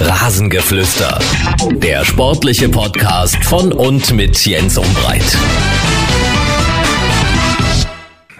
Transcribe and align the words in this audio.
Rasengeflüster. 0.00 1.18
Der 1.72 2.04
sportliche 2.04 2.68
Podcast 2.68 3.36
von 3.44 3.72
und 3.72 4.12
mit 4.12 4.46
Jens 4.46 4.78
Umbreit. 4.78 5.36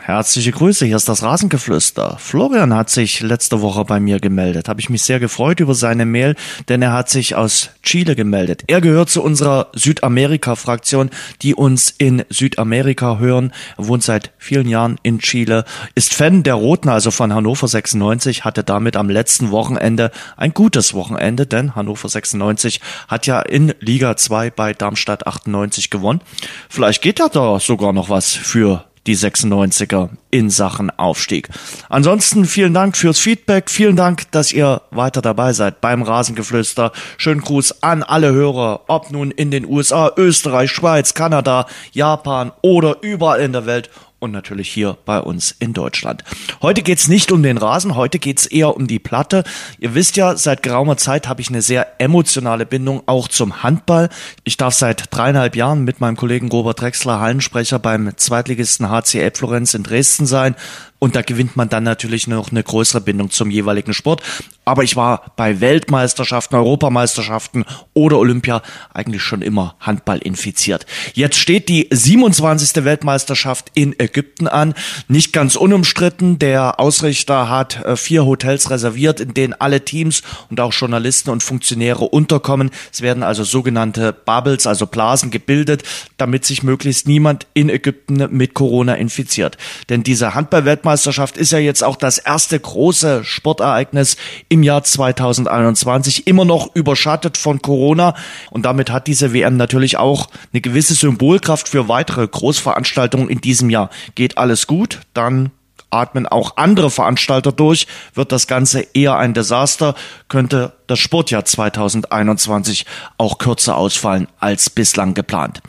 Herzliche 0.09 0.53
Grüße, 0.53 0.87
hier 0.87 0.97
ist 0.97 1.11
das 1.11 1.23
Rasengeflüster. 1.23 2.17
Florian 2.19 2.75
hat 2.75 2.89
sich 2.89 3.21
letzte 3.21 3.61
Woche 3.61 3.85
bei 3.85 4.01
mir 4.01 4.21
gemeldet. 4.21 4.67
Habe 4.67 4.81
ich 4.81 4.89
mich 4.89 5.03
sehr 5.03 5.21
gefreut 5.21 5.61
über 5.61 5.75
seine 5.75 6.07
Mail, 6.07 6.35
denn 6.71 6.81
er 6.81 6.95
hat 6.95 7.11
sich 7.11 7.35
aus 7.35 7.69
Chile 7.83 8.17
gemeldet. 8.17 8.65
Er 8.69 8.81
gehört 8.81 9.11
zu 9.11 9.23
unserer 9.23 9.67
Südamerika-Fraktion, 9.75 11.11
die 11.43 11.55
uns 11.55 11.91
in 11.91 12.25
Südamerika 12.31 13.19
hören. 13.19 13.53
Er 13.77 13.87
wohnt 13.87 14.03
seit 14.03 14.31
vielen 14.39 14.67
Jahren 14.67 14.97
in 15.03 15.19
Chile, 15.19 15.67
ist 15.95 16.15
Fan 16.15 16.43
der 16.43 16.55
Roten, 16.55 16.89
also 16.89 17.11
von 17.11 17.35
Hannover 17.35 17.69
96, 17.69 18.47
hatte 18.47 18.65
damit 18.65 18.97
am 18.97 19.11
letzten 19.11 19.51
Wochenende 19.51 20.11
ein 20.39 20.55
gutes 20.55 20.95
Wochenende, 20.95 21.45
denn 21.45 21.75
Hannover 21.77 22.09
96 22.09 22.81
hat 23.09 23.27
ja 23.27 23.43
in 23.43 23.75
Liga 23.81 24.17
2 24.17 24.53
bei 24.53 24.73
Darmstadt 24.73 25.27
98 25.27 25.91
gewonnen. 25.91 26.23
Vielleicht 26.71 27.03
geht 27.03 27.19
ja 27.19 27.29
da 27.29 27.61
sogar 27.61 27.93
noch 27.93 28.09
was 28.09 28.33
für 28.33 28.87
die 29.09 29.17
96er 29.17 30.11
in 30.31 30.51
Sachen 30.51 30.91
Aufstieg. 30.91 31.49
Ansonsten 31.89 32.45
vielen 32.45 32.75
Dank 32.75 32.95
fürs 32.95 33.19
Feedback, 33.19 33.71
vielen 33.71 33.97
Dank, 33.97 34.31
dass 34.33 34.53
ihr 34.53 34.83
weiter 34.91 35.23
dabei 35.23 35.55
seid 35.55 35.81
beim 35.81 36.03
Rasengeflüster. 36.03 36.93
Schönen 37.17 37.41
Gruß 37.41 37.83
an 37.83 38.03
alle 38.03 38.33
Hörer, 38.33 38.83
ob 38.87 39.11
nun 39.11 39.31
in 39.31 39.51
den 39.51 39.65
USA, 39.65 40.13
Österreich, 40.17 40.71
Schweiz, 40.71 41.15
Kanada, 41.15 41.67
Japan 41.93 42.53
oder 42.61 42.99
überall 43.01 43.41
in 43.41 43.53
der 43.53 43.65
Welt 43.65 43.89
und 44.21 44.33
natürlich 44.33 44.71
hier 44.71 44.97
bei 45.05 45.21
uns 45.21 45.55
in 45.59 45.73
Deutschland. 45.73 46.25
Heute 46.61 46.83
geht's 46.83 47.09
nicht 47.09 47.31
um 47.31 47.43
den 47.43 47.59
Rasen, 47.59 47.95
heute 47.95 48.19
geht's 48.19 48.47
eher 48.47 48.77
um 48.77 48.87
die 48.87 48.99
Platte. 48.99 49.45
Ihr 49.79 49.95
wisst 49.95 50.17
ja, 50.17 50.37
seit 50.37 50.63
geraumer 50.63 50.97
Zeit 50.97 51.29
habe 51.29 51.41
ich 51.41 51.49
eine 51.49 51.63
sehr 51.63 52.01
emotionale 52.01 52.67
Bindung 52.67 53.03
auch 53.07 53.29
zum 53.29 53.63
Handball. 53.63 54.09
Ich 54.45 54.57
darf 54.57 54.75
seit 54.75 55.15
dreieinhalb 55.15 55.57
Jahren 55.57 55.85
mit 55.85 56.01
meinem 56.01 56.17
Kollegen 56.17 56.49
Robert 56.49 56.81
Drexler 56.81 57.21
Hallensprecher 57.21 57.79
beim 57.79 58.17
Zweitligisten 58.17 58.91
HCL 58.91 59.33
Florenz 59.35 59.75
in 59.75 59.83
Dresden 59.83 60.27
sein. 60.27 60.55
Und 60.99 61.15
da 61.15 61.23
gewinnt 61.23 61.57
man 61.57 61.69
dann 61.69 61.85
natürlich 61.85 62.27
noch 62.27 62.51
eine 62.51 62.63
größere 62.63 63.01
Bindung 63.01 63.31
zum 63.31 63.51
jeweiligen 63.51 63.95
Sport. 63.95 64.23
Aber 64.69 64.85
ich 64.85 64.97
war 64.97 65.33
bei 65.37 65.61
Weltmeisterschaften, 65.61 66.55
Europameisterschaften 66.55 67.65
oder 67.95 68.19
Olympia 68.19 68.63
eigentlich 68.93 69.23
schon 69.23 69.43
immer 69.43 69.77
Handball 69.81 70.19
infiziert. 70.19 70.87
Jetzt 71.15 71.39
steht 71.39 71.69
die 71.69 71.89
27. 71.91 72.85
Weltmeisterschaft 72.85 73.71
in 73.75 73.99
Ägypten 73.99 74.47
an. 74.47 74.75
Nicht 75.09 75.33
ganz 75.33 75.57
unumstritten. 75.57 76.39
Der 76.39 76.81
Ausrichter 76.81 77.49
hat 77.49 77.85
äh, 77.85 77.97
vier 77.97 78.25
Hotels 78.25 78.71
reserviert, 78.71 79.21
in 79.21 79.35
denen 79.35 79.55
alle 79.55 79.85
Teams 79.85 80.23
und 80.51 80.61
auch 80.61 80.73
Journalisten 80.73 81.31
und 81.31 81.43
Funktionäre 81.43 82.05
unterkommen. 82.05 82.71
Es 82.93 83.03
werden 83.03 83.23
also 83.23 83.45
sogenannte 83.45 84.13
Bubbles, 84.13 84.67
also 84.67 84.87
Blasen 84.87 85.31
gebildet, 85.31 85.83
damit 86.17 86.45
sich 86.45 86.63
möglichst 86.63 87.09
niemand 87.09 87.47
in 87.55 87.69
Ägypten 87.69 88.29
mit 88.37 88.55
Corona 88.55 88.95
infiziert. 88.95 89.57
Denn 89.89 90.03
diese 90.03 90.35
Handball-Weltmeisterschaft 90.35 91.19
Weltmeisterschaft 91.19 91.37
ist 91.37 91.53
ja 91.53 91.59
jetzt 91.59 91.85
auch 91.85 91.97
das 91.97 92.19
erste 92.19 92.59
große 92.59 93.25
Sportereignis 93.25 94.17
im 94.59 94.65
Jahr 94.65 94.83
2021, 94.83 96.27
immer 96.27 96.45
noch 96.45 96.75
überschattet 96.75 97.37
von 97.37 97.63
Corona. 97.63 98.15
Und 98.51 98.67
damit 98.67 98.91
hat 98.91 99.07
diese 99.07 99.33
WM 99.33 99.57
natürlich 99.57 99.99
auch 99.99 100.29
eine 100.53 100.61
gewisse 100.61 100.95
Symbolkraft 100.95 101.69
für 101.69 101.89
weitere 101.89 102.27
Großveranstaltungen 102.27 103.31
in 103.31 103.41
diesem 103.41 103.71
Jahr. 103.71 103.89
Geht 104.17 104.37
alles 104.37 104.67
gut, 104.67 105.01
dann 105.15 105.53
atmen 105.91 106.27
auch 106.27 106.57
andere 106.57 106.91
Veranstalter 106.91 107.53
durch, 107.53 107.87
wird 108.13 108.33
das 108.33 108.47
Ganze 108.47 108.81
eher 108.95 109.17
ein 109.17 109.33
Desaster, 109.33 109.95
könnte 110.29 110.73
das 110.89 110.99
Sportjahr 110.99 111.45
2021 111.45 112.85
auch 113.17 113.39
kürzer 113.39 113.77
ausfallen 113.77 114.27
als 114.41 114.71
bislang 114.71 115.15
geplant. 115.15 115.61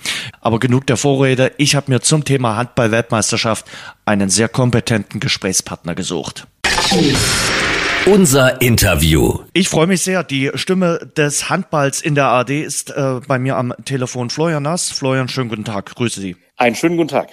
Aber 0.42 0.60
genug 0.60 0.88
der 0.88 0.98
Vorrede, 0.98 1.54
ich 1.58 1.76
habe 1.76 1.92
mir 1.92 2.02
zum 2.02 2.26
Thema 2.26 2.58
Handball-Weltmeisterschaft 2.58 3.66
einen 4.04 4.30
sehr 4.30 4.50
kompetenten 4.50 5.20
Gesprächspartner 5.20 5.96
gesucht. 5.96 6.48
Unser 8.06 8.62
Interview. 8.62 9.40
Ich 9.54 9.70
freue 9.70 9.86
mich 9.86 10.02
sehr. 10.02 10.24
Die 10.24 10.52
Stimme 10.56 11.00
des 11.18 11.50
Handballs 11.50 12.02
in 12.02 12.16
der 12.16 12.28
AD 12.28 12.64
ist 12.64 12.92
äh, 12.92 13.20
bei 13.28 13.38
mir 13.38 13.58
am 13.58 13.74
Telefon 13.86 14.30
Florian 14.30 14.64
Nass. 14.64 14.90
Florian, 14.90 15.28
schönen 15.28 15.50
guten 15.50 15.66
Tag. 15.66 15.94
Grüße 15.94 16.20
Sie. 16.20 16.36
Einen 16.58 16.76
schönen 16.76 16.98
guten 16.98 17.10
Tag. 17.10 17.30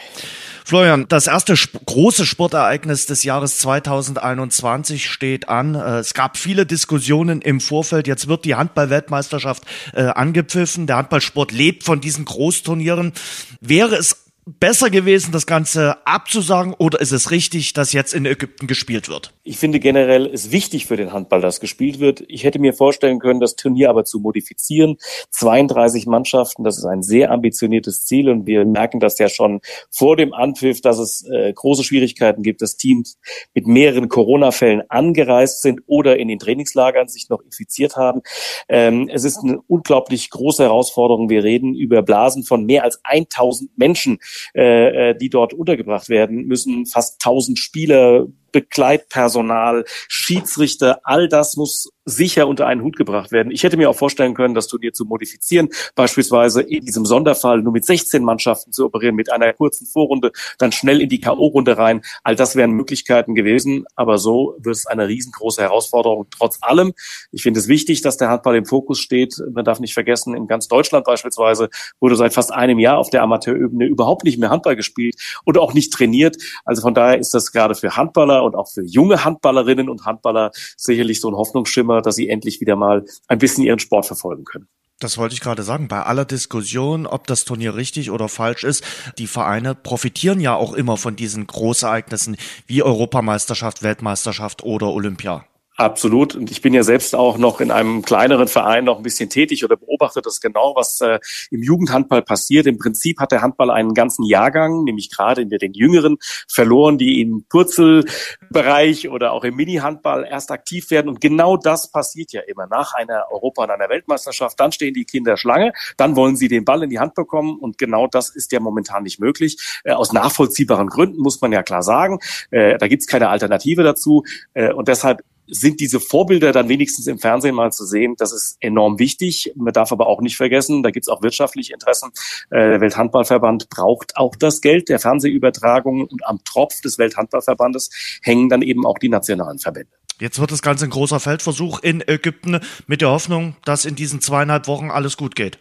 Florian, 0.64 1.06
das 1.08 1.28
erste 1.28 1.54
sp 1.54 1.78
große 1.86 2.26
Sportereignis 2.26 3.06
des 3.06 3.22
Jahres 3.22 3.58
2021 3.58 5.08
steht 5.08 5.48
an. 5.48 5.76
Äh, 5.76 5.98
es 5.98 6.12
gab 6.12 6.36
viele 6.36 6.66
Diskussionen 6.66 7.40
im 7.40 7.60
Vorfeld. 7.60 8.08
Jetzt 8.08 8.26
wird 8.26 8.44
die 8.44 8.56
Handball-Weltmeisterschaft 8.56 9.62
äh, 9.94 10.02
angepfiffen. 10.02 10.88
Der 10.88 10.96
Handballsport 10.96 11.52
lebt 11.52 11.84
von 11.84 12.00
diesen 12.00 12.24
Großturnieren. 12.24 13.12
Wäre 13.60 13.94
es 13.94 14.25
besser 14.46 14.90
gewesen, 14.90 15.32
das 15.32 15.44
Ganze 15.44 16.06
abzusagen 16.06 16.72
oder 16.78 17.00
ist 17.00 17.10
es 17.10 17.32
richtig, 17.32 17.72
dass 17.72 17.92
jetzt 17.92 18.14
in 18.14 18.24
Ägypten 18.26 18.68
gespielt 18.68 19.08
wird? 19.08 19.34
Ich 19.42 19.58
finde 19.58 19.80
generell 19.80 20.24
ist 20.24 20.52
wichtig 20.52 20.86
für 20.86 20.96
den 20.96 21.12
Handball, 21.12 21.40
dass 21.40 21.58
gespielt 21.58 21.98
wird. 21.98 22.22
Ich 22.28 22.44
hätte 22.44 22.60
mir 22.60 22.72
vorstellen 22.72 23.18
können, 23.18 23.40
das 23.40 23.56
Turnier 23.56 23.90
aber 23.90 24.04
zu 24.04 24.20
modifizieren. 24.20 24.98
32 25.30 26.06
Mannschaften, 26.06 26.62
das 26.62 26.78
ist 26.78 26.84
ein 26.84 27.02
sehr 27.02 27.32
ambitioniertes 27.32 28.04
Ziel 28.04 28.30
und 28.30 28.46
wir 28.46 28.64
merken 28.64 29.00
das 29.00 29.18
ja 29.18 29.28
schon 29.28 29.60
vor 29.90 30.16
dem 30.16 30.32
Anpfiff, 30.32 30.80
dass 30.80 30.98
es 30.98 31.24
äh, 31.28 31.52
große 31.52 31.82
Schwierigkeiten 31.82 32.44
gibt, 32.44 32.62
dass 32.62 32.76
Teams 32.76 33.18
mit 33.52 33.66
mehreren 33.66 34.08
Corona-Fällen 34.08 34.82
angereist 34.88 35.62
sind 35.62 35.80
oder 35.86 36.18
in 36.18 36.28
den 36.28 36.38
Trainingslagern 36.38 37.08
sich 37.08 37.28
noch 37.28 37.42
infiziert 37.42 37.96
haben. 37.96 38.22
Ähm, 38.68 39.08
es 39.12 39.24
ist 39.24 39.38
eine 39.42 39.58
unglaublich 39.66 40.30
große 40.30 40.62
Herausforderung. 40.62 41.30
Wir 41.30 41.42
reden 41.42 41.74
über 41.74 42.02
Blasen 42.02 42.44
von 42.44 42.64
mehr 42.64 42.84
als 42.84 43.00
1000 43.02 43.76
Menschen 43.76 44.18
äh, 44.54 45.10
äh, 45.10 45.14
die 45.16 45.30
dort 45.30 45.54
untergebracht 45.54 46.08
werden 46.08 46.46
müssen. 46.46 46.86
Fast 46.86 47.24
1000 47.24 47.58
Spieler 47.58 48.26
Begleitpersonal, 48.56 49.84
Schiedsrichter, 50.08 51.00
all 51.04 51.28
das 51.28 51.56
muss 51.56 51.90
sicher 52.06 52.46
unter 52.46 52.66
einen 52.66 52.82
Hut 52.82 52.96
gebracht 52.96 53.32
werden. 53.32 53.50
Ich 53.50 53.64
hätte 53.64 53.76
mir 53.76 53.90
auch 53.90 53.96
vorstellen 53.96 54.32
können, 54.32 54.54
das 54.54 54.68
Turnier 54.68 54.92
zu 54.92 55.04
modifizieren, 55.04 55.68
beispielsweise 55.94 56.62
in 56.62 56.84
diesem 56.84 57.04
Sonderfall 57.04 57.60
nur 57.60 57.72
mit 57.72 57.84
16 57.84 58.22
Mannschaften 58.24 58.72
zu 58.72 58.86
operieren, 58.86 59.16
mit 59.16 59.30
einer 59.30 59.52
kurzen 59.52 59.86
Vorrunde, 59.86 60.30
dann 60.58 60.72
schnell 60.72 61.02
in 61.02 61.08
die 61.08 61.20
K.O.-Runde 61.20 61.76
rein. 61.76 62.02
All 62.22 62.36
das 62.36 62.56
wären 62.56 62.70
Möglichkeiten 62.70 63.34
gewesen, 63.34 63.84
aber 63.96 64.18
so 64.18 64.56
wird 64.58 64.76
es 64.76 64.86
eine 64.86 65.08
riesengroße 65.08 65.60
Herausforderung. 65.60 66.26
Trotz 66.30 66.58
allem, 66.62 66.94
ich 67.32 67.42
finde 67.42 67.60
es 67.60 67.68
wichtig, 67.68 68.00
dass 68.00 68.16
der 68.16 68.30
Handball 68.30 68.56
im 68.56 68.64
Fokus 68.64 69.00
steht. 69.00 69.34
Man 69.52 69.64
darf 69.64 69.80
nicht 69.80 69.94
vergessen, 69.94 70.34
in 70.34 70.46
ganz 70.46 70.68
Deutschland 70.68 71.04
beispielsweise 71.04 71.68
wurde 72.00 72.16
seit 72.16 72.32
fast 72.32 72.52
einem 72.54 72.78
Jahr 72.78 72.98
auf 72.98 73.10
der 73.10 73.22
Amateurebene 73.22 73.84
überhaupt 73.84 74.24
nicht 74.24 74.38
mehr 74.38 74.50
Handball 74.50 74.76
gespielt 74.76 75.16
und 75.44 75.58
auch 75.58 75.74
nicht 75.74 75.92
trainiert. 75.92 76.36
Also 76.64 76.82
von 76.82 76.94
daher 76.94 77.18
ist 77.18 77.34
das 77.34 77.50
gerade 77.50 77.74
für 77.74 77.96
Handballer 77.96 78.44
und 78.46 78.54
auch 78.54 78.68
für 78.68 78.84
junge 78.84 79.24
Handballerinnen 79.24 79.88
und 79.88 80.04
Handballer 80.04 80.50
sicherlich 80.76 81.20
so 81.20 81.30
ein 81.30 81.36
Hoffnungsschimmer, 81.36 82.02
dass 82.02 82.16
sie 82.16 82.28
endlich 82.28 82.60
wieder 82.60 82.76
mal 82.76 83.04
ein 83.28 83.38
bisschen 83.38 83.64
ihren 83.64 83.78
Sport 83.78 84.06
verfolgen 84.06 84.44
können. 84.44 84.68
Das 84.98 85.18
wollte 85.18 85.34
ich 85.34 85.40
gerade 85.40 85.62
sagen. 85.62 85.88
Bei 85.88 86.02
aller 86.02 86.24
Diskussion, 86.24 87.06
ob 87.06 87.26
das 87.26 87.44
Turnier 87.44 87.74
richtig 87.74 88.10
oder 88.10 88.28
falsch 88.28 88.64
ist, 88.64 88.82
die 89.18 89.26
Vereine 89.26 89.74
profitieren 89.74 90.40
ja 90.40 90.54
auch 90.54 90.72
immer 90.72 90.96
von 90.96 91.16
diesen 91.16 91.46
Großereignissen 91.46 92.36
wie 92.66 92.82
Europameisterschaft, 92.82 93.82
Weltmeisterschaft 93.82 94.64
oder 94.64 94.88
Olympia. 94.88 95.44
Absolut. 95.78 96.34
Und 96.34 96.50
ich 96.50 96.62
bin 96.62 96.72
ja 96.72 96.82
selbst 96.82 97.14
auch 97.14 97.36
noch 97.36 97.60
in 97.60 97.70
einem 97.70 98.00
kleineren 98.00 98.48
Verein 98.48 98.84
noch 98.84 98.96
ein 98.96 99.02
bisschen 99.02 99.28
tätig 99.28 99.62
oder 99.62 99.76
beobachte 99.76 100.22
das 100.22 100.40
genau, 100.40 100.74
was 100.74 101.02
äh, 101.02 101.18
im 101.50 101.62
Jugendhandball 101.62 102.22
passiert. 102.22 102.66
Im 102.66 102.78
Prinzip 102.78 103.20
hat 103.20 103.30
der 103.30 103.42
Handball 103.42 103.70
einen 103.70 103.92
ganzen 103.92 104.24
Jahrgang, 104.24 104.84
nämlich 104.84 105.10
gerade 105.14 105.42
in 105.42 105.50
den 105.50 105.74
Jüngeren, 105.74 106.16
verloren, 106.48 106.96
die 106.96 107.20
im 107.20 107.44
Purzelbereich 107.50 109.10
oder 109.10 109.32
auch 109.32 109.44
im 109.44 109.54
Mini-Handball 109.56 110.26
erst 110.28 110.50
aktiv 110.50 110.90
werden. 110.90 111.10
Und 111.10 111.20
genau 111.20 111.58
das 111.58 111.90
passiert 111.90 112.32
ja 112.32 112.40
immer 112.40 112.66
nach 112.66 112.94
einer 112.94 113.26
Europa- 113.30 113.64
und 113.64 113.70
einer 113.70 113.90
Weltmeisterschaft. 113.90 114.58
Dann 114.58 114.72
stehen 114.72 114.94
die 114.94 115.04
Kinder 115.04 115.36
Schlange, 115.36 115.74
dann 115.98 116.16
wollen 116.16 116.36
sie 116.36 116.48
den 116.48 116.64
Ball 116.64 116.84
in 116.84 116.90
die 116.90 117.00
Hand 117.00 117.14
bekommen. 117.14 117.58
Und 117.58 117.76
genau 117.76 118.06
das 118.06 118.30
ist 118.30 118.50
ja 118.52 118.60
momentan 118.60 119.02
nicht 119.02 119.20
möglich. 119.20 119.58
Äh, 119.84 119.92
aus 119.92 120.14
nachvollziehbaren 120.14 120.88
Gründen 120.88 121.20
muss 121.20 121.42
man 121.42 121.52
ja 121.52 121.62
klar 121.62 121.82
sagen. 121.82 122.18
Äh, 122.50 122.78
da 122.78 122.88
gibt's 122.88 123.06
keine 123.06 123.28
Alternative 123.28 123.82
dazu. 123.82 124.24
Äh, 124.54 124.72
und 124.72 124.88
deshalb 124.88 125.22
sind 125.46 125.80
diese 125.80 126.00
Vorbilder 126.00 126.52
dann 126.52 126.68
wenigstens 126.68 127.06
im 127.06 127.18
Fernsehen 127.18 127.54
mal 127.54 127.72
zu 127.72 127.84
sehen. 127.84 128.14
Das 128.18 128.32
ist 128.32 128.56
enorm 128.60 128.98
wichtig. 128.98 129.52
Man 129.56 129.72
darf 129.72 129.92
aber 129.92 130.06
auch 130.06 130.20
nicht 130.20 130.36
vergessen, 130.36 130.82
da 130.82 130.90
gibt 130.90 131.04
es 131.04 131.08
auch 131.08 131.22
wirtschaftliche 131.22 131.72
Interessen. 131.72 132.10
Äh, 132.50 132.70
der 132.70 132.80
Welthandballverband 132.80 133.68
braucht 133.70 134.16
auch 134.16 134.36
das 134.36 134.60
Geld 134.60 134.88
der 134.88 134.98
Fernsehübertragung 134.98 136.06
und 136.06 136.26
am 136.26 136.42
Tropf 136.44 136.80
des 136.80 136.98
Welthandballverbandes 136.98 138.20
hängen 138.22 138.48
dann 138.48 138.62
eben 138.62 138.86
auch 138.86 138.98
die 138.98 139.08
nationalen 139.08 139.58
Verbände. 139.58 139.90
Jetzt 140.18 140.40
wird 140.40 140.50
das 140.50 140.62
Ganze 140.62 140.86
ein 140.86 140.90
großer 140.90 141.20
Feldversuch 141.20 141.80
in 141.80 142.02
Ägypten 142.06 142.60
mit 142.86 143.02
der 143.02 143.10
Hoffnung, 143.10 143.56
dass 143.64 143.84
in 143.84 143.96
diesen 143.96 144.20
zweieinhalb 144.20 144.66
Wochen 144.66 144.90
alles 144.90 145.16
gut 145.16 145.36
geht. 145.36 145.58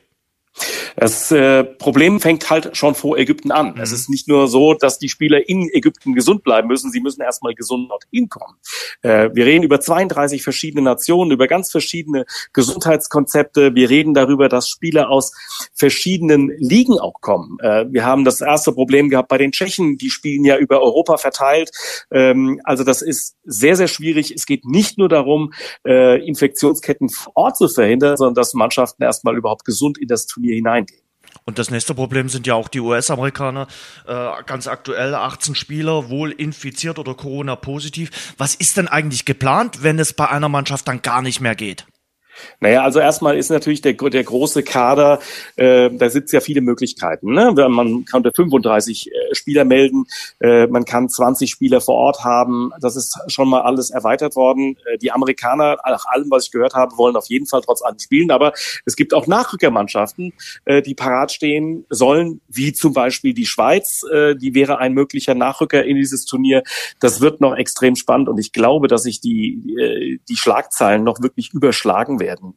Das 0.96 1.32
äh, 1.32 1.64
Problem 1.64 2.20
fängt 2.20 2.50
halt 2.50 2.76
schon 2.76 2.96
vor 2.96 3.18
Ägypten 3.18 3.52
an. 3.52 3.74
Mhm. 3.76 3.82
Es 3.82 3.92
ist 3.92 4.10
nicht 4.10 4.28
nur 4.28 4.48
so, 4.48 4.74
dass 4.74 5.00
die 5.00 5.10
Spieler 5.10 5.48
in 5.48 5.70
Ägypten 5.72 6.14
gesund 6.14 6.44
bleiben 6.44 6.68
müssen, 6.68 6.92
sie 6.92 7.00
müssen 7.00 7.22
erstmal 7.22 7.54
gesund 7.56 7.90
dorthin 7.90 8.30
kommen. 8.30 8.58
Äh, 9.02 9.30
wir 9.34 9.46
reden 9.46 9.64
über 9.64 9.80
32 9.80 10.44
verschiedene 10.44 10.82
Nationen, 10.84 11.32
über 11.32 11.48
ganz 11.48 11.72
verschiedene 11.72 12.26
Gesundheitskonzepte. 12.54 13.76
Wir 13.76 13.90
reden 13.90 14.14
darüber, 14.14 14.50
dass 14.50 14.70
Spieler 14.70 15.10
aus 15.10 15.34
verschiedenen 15.74 16.52
Ligen 16.58 17.00
auch 17.00 17.22
kommen. 17.22 17.58
Äh, 17.60 17.86
wir 17.90 18.06
haben 18.06 18.26
das 18.26 18.42
erste 18.42 18.72
Problem 18.72 19.10
gehabt 19.10 19.30
bei 19.30 19.38
den 19.38 19.52
Tschechen, 19.52 19.98
die 19.98 20.10
spielen 20.10 20.46
ja 20.46 20.58
über 20.58 20.82
Europa 20.82 21.18
verteilt. 21.18 21.72
Ähm, 22.12 22.62
also 22.64 22.84
das 22.84 23.02
ist 23.02 23.36
sehr, 23.44 23.76
sehr 23.76 23.88
schwierig. 23.88 24.32
Es 24.32 24.46
geht 24.46 24.66
nicht 24.66 24.98
nur 24.98 25.10
darum, 25.10 25.54
äh, 25.86 26.26
Infektionsketten 26.26 27.10
vor 27.10 27.34
Ort 27.36 27.58
zu 27.58 27.68
verhindern, 27.68 28.18
sondern 28.18 28.36
dass 28.36 28.54
Mannschaften 28.54 29.04
erstmal 29.04 29.38
überhaupt 29.38 29.66
gesund 29.66 29.98
in 29.98 30.08
das 30.08 30.26
Turnier 30.26 30.56
hineingehen. 30.76 31.06
Und 31.44 31.60
das 31.60 31.70
nächste 31.70 31.94
Problem 31.94 32.28
sind 32.28 32.48
ja 32.48 32.56
auch 32.56 32.68
die 32.68 32.80
US-Amerikaner. 32.80 33.68
Äh, 34.08 34.44
ganz 34.46 34.68
aktuell 34.68 35.14
18 35.14 35.54
Spieler 35.54 36.10
wohl 36.10 36.32
infiziert 36.32 36.98
oder 36.98 37.14
Corona-positiv. 37.14 38.34
Was 38.38 38.56
ist 38.56 38.78
denn 38.78 38.88
eigentlich 38.88 39.26
geplant, 39.26 39.84
wenn 39.84 40.00
es 40.00 40.14
bei 40.14 40.28
einer 40.28 40.50
Mannschaft 40.50 40.88
dann 40.88 41.04
gar 41.04 41.22
nicht 41.22 41.42
mehr 41.42 41.56
geht? 41.56 41.86
Naja, 42.60 42.84
also 42.84 43.00
erstmal 43.00 43.38
ist 43.38 43.50
natürlich 43.50 43.82
der, 43.82 43.94
der 43.94 44.24
große 44.24 44.64
Kader, 44.64 45.20
äh, 45.56 45.90
da 45.92 46.10
sitzt 46.10 46.34
ja 46.34 46.42
viele 46.42 46.62
Möglichkeiten. 46.62 47.34
Ne? 47.34 47.52
Man 47.70 48.06
kann 48.06 48.24
35 48.24 49.12
äh, 49.12 49.36
Spieler 49.36 49.66
melden, 49.66 50.06
äh, 50.40 50.68
man 50.68 50.86
kann 50.86 51.10
20 51.10 51.50
Spieler 51.50 51.82
vor 51.82 51.96
Ort 51.96 52.24
haben. 52.24 52.72
Das 52.80 52.96
ist 52.96 53.18
schon 53.28 53.50
mal 53.50 53.62
alles 53.62 53.90
erweitert 53.90 54.36
worden. 54.36 54.78
Äh, 54.86 54.98
die 54.98 55.12
Amerikaner, 55.12 55.78
nach 55.86 56.06
allem, 56.08 56.30
was 56.30 56.46
ich 56.46 56.52
gehört 56.52 56.74
habe, 56.74 56.98
wollen 56.98 57.16
auf 57.16 57.28
jeden 57.28 57.46
Fall 57.46 57.62
trotz 57.62 57.82
allem 57.82 58.00
spielen. 58.00 58.32
Aber 58.32 58.54
es 58.86 58.96
gibt 58.96 59.14
auch 59.14 59.28
Nachrückermannschaften, 59.28 60.34
äh, 60.66 60.82
die 60.82 60.96
parat 60.96 61.32
stehen 61.32 61.86
sollen, 61.90 62.42
wie 62.48 62.74
zum 62.74 62.94
Beispiel 62.94 63.34
die 63.34 63.46
Schweiz. 63.46 64.04
Äh, 64.12 64.36
die 64.36 64.54
wäre 64.54 64.80
ein 64.80 64.94
möglicher 64.94 65.36
Nachrücker 65.36 65.84
in 65.84 65.96
dieses 65.96 66.26
Turnier. 66.26 66.64
Das 67.00 67.22
wird 67.22 67.42
noch 67.42 67.56
extrem 67.56 67.96
spannend 67.96 68.30
und 68.30 68.38
ich 68.40 68.52
glaube, 68.52 68.88
dass 68.88 69.04
sich 69.04 69.22
die, 69.22 69.76
äh, 69.80 70.20
die 70.28 70.38
Schlagzeilen 70.38 71.04
noch 71.04 71.22
wirklich 71.22 71.54
überschlagen 71.54 72.20
werden 72.20 72.25
werden. 72.26 72.56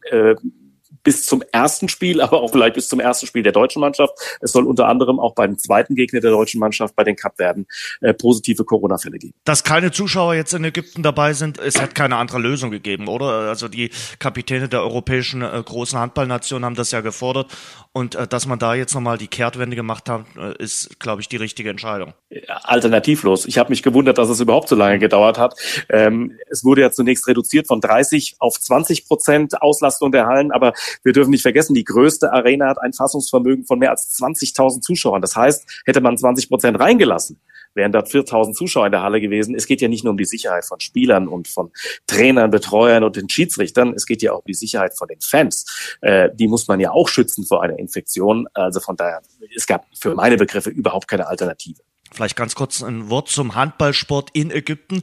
Äh, 1.08 1.19
bis 1.19 1.26
zum 1.26 1.43
ersten 1.52 1.88
Spiel, 1.88 2.20
aber 2.28 2.43
auch 2.43 2.50
vielleicht 2.50 2.75
bis 2.75 2.88
zum 2.88 3.00
ersten 3.00 3.26
Spiel 3.26 3.43
der 3.43 3.52
deutschen 3.52 3.81
Mannschaft. 3.81 4.14
Es 4.40 4.52
soll 4.52 4.66
unter 4.66 4.88
anderem 4.88 5.19
auch 5.19 5.34
beim 5.34 5.58
zweiten 5.58 5.94
Gegner 5.94 6.20
der 6.20 6.31
deutschen 6.31 6.60
Mannschaft, 6.60 6.94
bei 6.96 7.05
den 7.05 7.16
Kapverden, 7.16 7.66
äh, 8.00 8.12
positive 8.14 8.64
Corona-Fälle 8.64 9.19
geben. 9.19 9.34
Dass 9.44 9.64
keine 9.64 9.90
Zuschauer 9.90 10.34
jetzt 10.34 10.52
in 10.55 10.64
Ägypten 10.64 11.02
dabei 11.02 11.32
sind, 11.32 11.58
es 11.58 11.81
hat 11.81 11.94
keine 11.94 12.16
andere 12.16 12.38
Lösung 12.38 12.70
gegeben, 12.70 13.08
oder? 13.08 13.49
Also 13.49 13.69
die 13.69 13.90
Kapitäne 14.19 14.69
der 14.69 14.82
europäischen 14.82 15.43
äh, 15.43 15.62
großen 15.64 15.99
Handballnationen 15.99 16.64
haben 16.64 16.75
das 16.75 16.90
ja 16.90 17.00
gefordert 17.00 17.50
und 17.93 18.14
äh, 18.14 18.26
dass 18.26 18.46
man 18.46 18.58
da 18.58 18.75
jetzt 18.75 18.94
nochmal 18.94 19.19
die 19.19 19.28
Kehrtwende 19.28 19.76
gemacht 19.76 20.08
hat, 20.08 20.25
äh, 20.37 20.62
ist, 20.62 21.00
glaube 21.00 21.20
ich, 21.20 21.28
die 21.28 21.37
richtige 21.37 21.70
Entscheidung. 21.70 22.14
Alternativlos. 22.46 23.46
Ich 23.46 23.58
habe 23.58 23.70
mich 23.70 23.82
gewundert, 23.82 24.19
dass 24.19 24.28
es 24.28 24.40
überhaupt 24.40 24.69
so 24.69 24.76
lange 24.76 24.99
gedauert 24.99 25.38
hat. 25.38 25.55
Ähm, 25.88 26.38
es 26.50 26.64
wurde 26.64 26.82
ja 26.82 26.90
zunächst 26.90 27.26
reduziert 27.26 27.66
von 27.66 27.81
30 27.81 28.37
auf 28.38 28.60
20 28.60 29.06
Prozent 29.06 29.62
Auslastung 29.62 30.12
der 30.12 30.26
Hallen, 30.26 30.52
aber 30.52 30.75
wir 31.05 31.12
dürfen 31.12 31.31
nicht 31.31 31.43
vergessen, 31.43 31.75
die 31.75 31.85
größte 31.85 32.33
Arena 32.33 32.69
hat 32.69 32.81
ein 32.81 32.93
Fassungsvermögen 32.93 33.65
von 33.65 33.79
mehr 33.79 33.91
als 33.91 34.17
20.000 34.19 34.81
Zuschauern. 34.81 35.23
Das 35.23 35.37
heißt, 35.37 35.83
hätte 35.85 36.00
man 36.00 36.17
20 36.17 36.49
Prozent 36.49 36.79
reingelassen, 36.79 37.41
wären 37.75 37.93
dort 37.93 38.09
4.000 38.09 38.55
Zuschauer 38.55 38.87
in 38.87 38.93
der 38.93 39.03
Halle 39.03 39.21
gewesen. 39.21 39.55
Es 39.55 39.67
geht 39.67 39.81
ja 39.81 39.89
nicht 39.89 40.05
nur 40.05 40.12
um 40.12 40.17
die 40.17 40.25
Sicherheit 40.25 40.65
von 40.65 40.81
Spielern 40.81 41.29
und 41.29 41.49
von 41.49 41.71
Trainern, 42.06 42.50
Betreuern 42.50 43.05
und 43.05 43.17
den 43.17 43.29
Schiedsrichtern. 43.29 43.95
Es 43.95 44.06
geht 44.06 44.23
ja 44.23 44.33
auch 44.33 44.39
um 44.39 44.45
die 44.47 44.55
Sicherheit 44.55 44.97
von 44.97 45.09
den 45.09 45.21
Fans. 45.21 45.97
Äh, 46.00 46.31
die 46.35 46.49
muss 46.49 46.69
man 46.69 46.81
ja 46.81 46.91
auch 46.91 47.09
schützen 47.09 47.44
vor 47.44 47.62
einer 47.62 47.79
Infektion. 47.79 48.47
Also 48.55 48.81
von 48.81 48.97
daher, 48.97 49.23
es 49.55 49.67
gab 49.67 49.87
für 49.99 50.15
meine 50.15 50.37
Begriffe 50.37 50.71
überhaupt 50.71 51.09
keine 51.09 51.27
Alternative. 51.27 51.81
Vielleicht 52.11 52.37
ganz 52.37 52.55
kurz 52.55 52.83
ein 52.83 53.11
Wort 53.11 53.29
zum 53.29 53.55
Handballsport 53.55 54.31
in 54.33 54.51
Ägypten. 54.51 55.03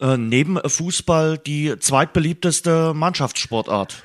Äh, 0.00 0.16
neben 0.16 0.58
Fußball 0.58 1.38
die 1.38 1.78
zweitbeliebteste 1.78 2.94
Mannschaftssportart. 2.94 4.02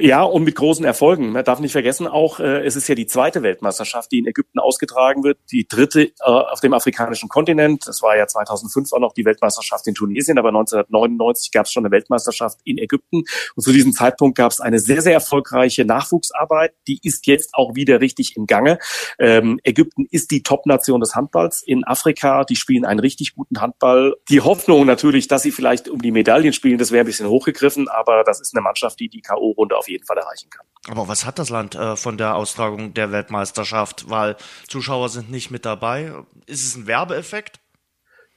Ja, 0.00 0.22
und 0.22 0.44
mit 0.44 0.54
großen 0.54 0.84
Erfolgen. 0.84 1.32
Man 1.32 1.44
darf 1.44 1.58
nicht 1.58 1.72
vergessen, 1.72 2.06
auch 2.06 2.38
äh, 2.38 2.64
es 2.64 2.76
ist 2.76 2.86
ja 2.86 2.94
die 2.94 3.08
zweite 3.08 3.42
Weltmeisterschaft, 3.42 4.12
die 4.12 4.20
in 4.20 4.28
Ägypten 4.28 4.60
ausgetragen 4.60 5.24
wird, 5.24 5.38
die 5.50 5.66
dritte 5.66 6.02
äh, 6.02 6.12
auf 6.20 6.60
dem 6.60 6.72
afrikanischen 6.72 7.28
Kontinent. 7.28 7.84
Das 7.84 8.00
war 8.00 8.16
ja 8.16 8.28
2005 8.28 8.92
auch 8.92 9.00
noch 9.00 9.12
die 9.12 9.24
Weltmeisterschaft 9.24 9.88
in 9.88 9.96
Tunesien, 9.96 10.38
aber 10.38 10.50
1999 10.50 11.50
gab 11.50 11.66
es 11.66 11.72
schon 11.72 11.84
eine 11.84 11.90
Weltmeisterschaft 11.90 12.60
in 12.62 12.78
Ägypten. 12.78 13.24
Und 13.56 13.62
zu 13.64 13.72
diesem 13.72 13.92
Zeitpunkt 13.92 14.38
gab 14.38 14.52
es 14.52 14.60
eine 14.60 14.78
sehr, 14.78 15.02
sehr 15.02 15.14
erfolgreiche 15.14 15.84
Nachwuchsarbeit. 15.84 16.74
Die 16.86 17.00
ist 17.02 17.26
jetzt 17.26 17.54
auch 17.54 17.74
wieder 17.74 18.00
richtig 18.00 18.36
im 18.36 18.46
Gange. 18.46 18.78
Ähm, 19.18 19.58
Ägypten 19.64 20.06
ist 20.12 20.30
die 20.30 20.44
Top-Nation 20.44 21.00
des 21.00 21.16
Handballs 21.16 21.60
in 21.66 21.84
Afrika. 21.84 22.44
Die 22.44 22.54
spielen 22.54 22.84
einen 22.84 23.00
richtig 23.00 23.34
guten 23.34 23.60
Handball. 23.60 24.14
Die 24.28 24.42
Hoffnung 24.42 24.86
natürlich, 24.86 25.26
dass 25.26 25.42
sie 25.42 25.50
vielleicht 25.50 25.88
um 25.88 26.00
die 26.00 26.12
Medaillen 26.12 26.52
spielen, 26.52 26.78
das 26.78 26.92
wäre 26.92 27.02
ein 27.02 27.06
bisschen 27.06 27.28
hochgegriffen, 27.28 27.88
aber 27.88 28.22
das 28.22 28.40
ist 28.40 28.54
eine 28.54 28.62
Mannschaft, 28.62 29.00
die 29.00 29.08
die 29.08 29.22
K.O.-Runde 29.22 29.74
auf 29.74 29.87
jeden 29.88 30.04
Fall 30.04 30.18
erreichen 30.18 30.50
kann. 30.50 30.66
Aber 30.88 31.08
was 31.08 31.26
hat 31.26 31.38
das 31.38 31.50
Land 31.50 31.74
äh, 31.74 31.96
von 31.96 32.16
der 32.16 32.34
Austragung 32.34 32.94
der 32.94 33.12
Weltmeisterschaft? 33.12 34.08
Weil 34.08 34.36
Zuschauer 34.68 35.08
sind 35.08 35.30
nicht 35.30 35.50
mit 35.50 35.64
dabei. 35.64 36.12
Ist 36.46 36.64
es 36.64 36.76
ein 36.76 36.86
Werbeeffekt? 36.86 37.60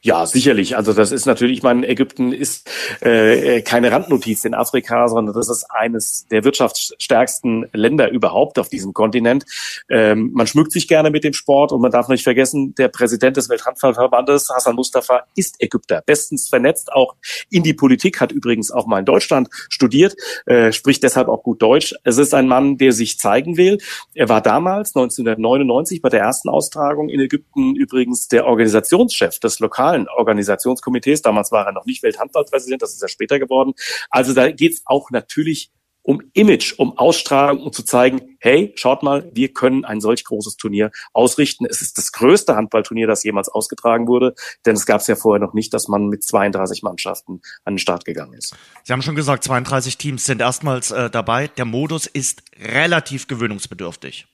Ja, 0.03 0.25
sicherlich. 0.25 0.75
Also 0.75 0.93
das 0.93 1.11
ist 1.11 1.27
natürlich, 1.27 1.57
ich 1.57 1.63
meine, 1.63 1.87
Ägypten 1.87 2.33
ist 2.33 2.67
äh, 3.01 3.61
keine 3.61 3.91
Randnotiz 3.91 4.43
in 4.45 4.55
Afrika, 4.55 5.07
sondern 5.07 5.35
das 5.35 5.47
ist 5.47 5.69
eines 5.69 6.25
der 6.31 6.43
wirtschaftsstärksten 6.43 7.69
Länder 7.71 8.09
überhaupt 8.09 8.57
auf 8.57 8.67
diesem 8.67 8.93
Kontinent. 8.93 9.45
Ähm, 9.89 10.31
man 10.33 10.47
schmückt 10.47 10.71
sich 10.71 10.87
gerne 10.87 11.11
mit 11.11 11.23
dem 11.23 11.33
Sport 11.33 11.71
und 11.71 11.81
man 11.81 11.91
darf 11.91 12.07
nicht 12.07 12.23
vergessen, 12.23 12.73
der 12.73 12.87
Präsident 12.87 13.37
des 13.37 13.47
Welthandballverbandes, 13.47 14.49
Hassan 14.49 14.75
Mustafa, 14.75 15.21
ist 15.35 15.61
Ägypter, 15.61 16.01
bestens 16.03 16.49
vernetzt, 16.49 16.91
auch 16.91 17.15
in 17.51 17.61
die 17.61 17.75
Politik, 17.75 18.21
hat 18.21 18.31
übrigens 18.31 18.71
auch 18.71 18.87
mal 18.87 18.97
in 18.97 19.05
Deutschland 19.05 19.49
studiert, 19.69 20.15
äh, 20.47 20.71
spricht 20.71 21.03
deshalb 21.03 21.27
auch 21.27 21.43
gut 21.43 21.61
Deutsch. 21.61 21.93
Es 22.03 22.17
ist 22.17 22.33
ein 22.33 22.47
Mann, 22.47 22.79
der 22.79 22.93
sich 22.93 23.19
zeigen 23.19 23.55
will. 23.55 23.77
Er 24.15 24.29
war 24.29 24.41
damals, 24.41 24.95
1999, 24.95 26.01
bei 26.01 26.09
der 26.09 26.21
ersten 26.21 26.49
Austragung 26.49 27.07
in 27.09 27.19
Ägypten 27.19 27.75
übrigens 27.75 28.29
der 28.29 28.47
Organisationschef 28.47 29.37
des 29.37 29.59
Lokal 29.59 29.90
nationalen 29.91 30.07
Organisationskomitees. 30.07 31.21
Damals 31.21 31.51
war 31.51 31.65
er 31.65 31.71
noch 31.71 31.85
nicht 31.85 32.03
Welthandballpräsident, 32.03 32.81
das 32.81 32.93
ist 32.93 33.01
ja 33.01 33.07
später 33.07 33.39
geworden. 33.39 33.73
Also 34.09 34.33
da 34.33 34.51
geht 34.51 34.73
es 34.73 34.81
auch 34.85 35.11
natürlich 35.11 35.71
um 36.03 36.19
Image, 36.33 36.73
um 36.79 36.97
Ausstrahlung, 36.97 37.61
um 37.61 37.71
zu 37.71 37.83
zeigen, 37.83 38.35
hey, 38.39 38.73
schaut 38.75 39.03
mal, 39.03 39.29
wir 39.35 39.53
können 39.53 39.85
ein 39.85 40.01
solch 40.01 40.23
großes 40.23 40.57
Turnier 40.57 40.89
ausrichten. 41.13 41.67
Es 41.69 41.83
ist 41.83 41.99
das 41.99 42.11
größte 42.11 42.55
Handballturnier, 42.55 43.05
das 43.05 43.23
jemals 43.23 43.49
ausgetragen 43.49 44.07
wurde, 44.07 44.33
denn 44.65 44.75
es 44.75 44.87
gab 44.87 45.01
es 45.01 45.07
ja 45.07 45.15
vorher 45.15 45.39
noch 45.39 45.53
nicht, 45.53 45.71
dass 45.75 45.87
man 45.87 46.07
mit 46.07 46.23
32 46.23 46.81
Mannschaften 46.81 47.41
an 47.65 47.75
den 47.75 47.77
Start 47.77 48.03
gegangen 48.03 48.33
ist. 48.33 48.55
Sie 48.83 48.93
haben 48.93 49.03
schon 49.03 49.15
gesagt, 49.15 49.43
32 49.43 49.99
Teams 49.99 50.25
sind 50.25 50.41
erstmals 50.41 50.89
äh, 50.89 51.11
dabei. 51.11 51.49
Der 51.49 51.65
Modus 51.65 52.07
ist 52.07 52.41
relativ 52.59 53.27
gewöhnungsbedürftig. 53.27 54.25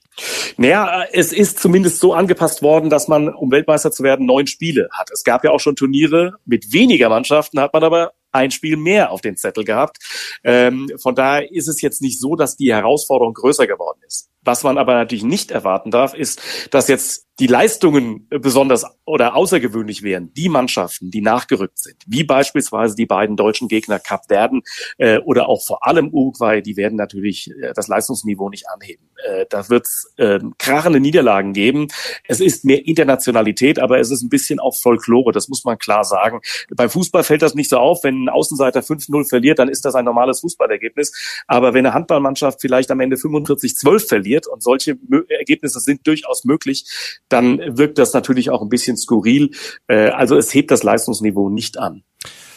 Naja, 0.56 1.04
es 1.12 1.32
ist 1.32 1.58
zumindest 1.58 2.00
so 2.00 2.12
angepasst 2.12 2.62
worden, 2.62 2.90
dass 2.90 3.08
man, 3.08 3.28
um 3.28 3.50
Weltmeister 3.50 3.90
zu 3.92 4.02
werden, 4.02 4.26
neun 4.26 4.46
Spiele 4.46 4.88
hat. 4.92 5.10
Es 5.12 5.24
gab 5.24 5.44
ja 5.44 5.50
auch 5.50 5.60
schon 5.60 5.76
Turniere 5.76 6.34
mit 6.44 6.72
weniger 6.72 7.08
Mannschaften, 7.08 7.60
hat 7.60 7.72
man 7.72 7.84
aber 7.84 8.12
ein 8.32 8.50
Spiel 8.50 8.76
mehr 8.76 9.10
auf 9.10 9.20
den 9.20 9.36
Zettel 9.36 9.64
gehabt. 9.64 9.98
Ähm, 10.44 10.90
von 11.00 11.14
daher 11.14 11.50
ist 11.52 11.68
es 11.68 11.80
jetzt 11.80 12.02
nicht 12.02 12.20
so, 12.20 12.36
dass 12.36 12.56
die 12.56 12.72
Herausforderung 12.72 13.34
größer 13.34 13.66
geworden 13.66 14.00
ist. 14.06 14.30
Was 14.42 14.62
man 14.62 14.78
aber 14.78 14.94
natürlich 14.94 15.24
nicht 15.24 15.50
erwarten 15.50 15.90
darf, 15.90 16.14
ist, 16.14 16.40
dass 16.70 16.88
jetzt 16.88 17.28
die 17.40 17.46
Leistungen 17.46 18.26
besonders 18.30 18.84
oder 19.04 19.36
außergewöhnlich 19.36 20.02
wären, 20.02 20.32
die 20.34 20.48
Mannschaften, 20.48 21.10
die 21.10 21.20
nachgerückt 21.20 21.78
sind, 21.78 21.96
wie 22.06 22.24
beispielsweise 22.24 22.96
die 22.96 23.06
beiden 23.06 23.36
deutschen 23.36 23.68
Gegner 23.68 24.00
Cap 24.00 24.22
Verden 24.26 24.62
äh, 24.96 25.18
oder 25.18 25.48
auch 25.48 25.64
vor 25.64 25.86
allem 25.86 26.08
Uruguay, 26.08 26.62
die 26.62 26.76
werden 26.76 26.96
natürlich 26.96 27.50
äh, 27.50 27.72
das 27.74 27.86
Leistungsniveau 27.86 28.48
nicht 28.48 28.68
anheben. 28.68 29.08
Äh, 29.24 29.46
da 29.50 29.68
wird 29.68 29.86
es 29.86 30.12
äh, 30.16 30.40
krachende 30.58 30.98
Niederlagen 30.98 31.52
geben. 31.52 31.88
Es 32.24 32.40
ist 32.40 32.64
mehr 32.64 32.86
Internationalität, 32.86 33.78
aber 33.78 34.00
es 34.00 34.10
ist 34.10 34.22
ein 34.22 34.28
bisschen 34.30 34.58
auch 34.58 34.76
Folklore, 34.76 35.30
das 35.30 35.48
muss 35.48 35.64
man 35.64 35.78
klar 35.78 36.04
sagen. 36.04 36.40
Beim 36.74 36.90
Fußball 36.90 37.22
fällt 37.22 37.42
das 37.42 37.54
nicht 37.54 37.70
so 37.70 37.78
auf, 37.78 38.02
wenn 38.02 38.17
ein 38.24 38.28
Außenseiter 38.28 38.80
5-0 38.80 39.28
verliert, 39.28 39.58
dann 39.58 39.68
ist 39.68 39.84
das 39.84 39.94
ein 39.94 40.04
normales 40.04 40.40
Fußballergebnis. 40.40 41.12
Aber 41.46 41.74
wenn 41.74 41.86
eine 41.86 41.94
Handballmannschaft 41.94 42.60
vielleicht 42.60 42.90
am 42.90 43.00
Ende 43.00 43.16
45-12 43.16 44.08
verliert 44.08 44.46
und 44.46 44.62
solche 44.62 44.98
Ergebnisse 45.28 45.80
sind 45.80 46.06
durchaus 46.06 46.44
möglich, 46.44 46.84
dann 47.28 47.58
wirkt 47.76 47.98
das 47.98 48.12
natürlich 48.12 48.50
auch 48.50 48.62
ein 48.62 48.68
bisschen 48.68 48.96
skurril. 48.96 49.50
Äh, 49.86 50.08
also 50.10 50.36
es 50.36 50.52
hebt 50.54 50.70
das 50.70 50.82
Leistungsniveau 50.82 51.48
nicht 51.48 51.78
an. 51.78 52.02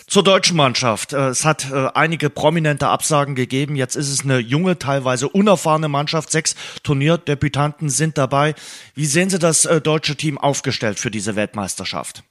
Zur 0.08 0.24
deutschen 0.24 0.58
Mannschaft. 0.58 1.14
Äh, 1.14 1.30
es 1.30 1.46
hat 1.46 1.72
äh, 1.72 1.88
einige 1.94 2.30
prominente 2.30 2.88
Absagen 2.88 3.36
gegeben. 3.36 3.76
Jetzt 3.76 3.96
ist 3.96 4.10
es 4.10 4.24
eine 4.24 4.40
junge, 4.40 4.78
teilweise 4.78 5.30
unerfahrene 5.30 5.88
Mannschaft. 5.88 6.32
Sechs 6.32 6.56
Turnierdebütanten 6.84 7.90
sind 7.90 8.18
dabei. 8.18 8.56
Wie 8.94 9.06
sehen 9.06 9.30
Sie 9.30 9.40
das 9.40 9.68
deutsche 9.84 10.16
Team 10.16 10.38
aufgestellt 10.38 11.00
für 11.00 11.12
diese 11.12 11.36
Weltmeisterschaft? 11.36 12.24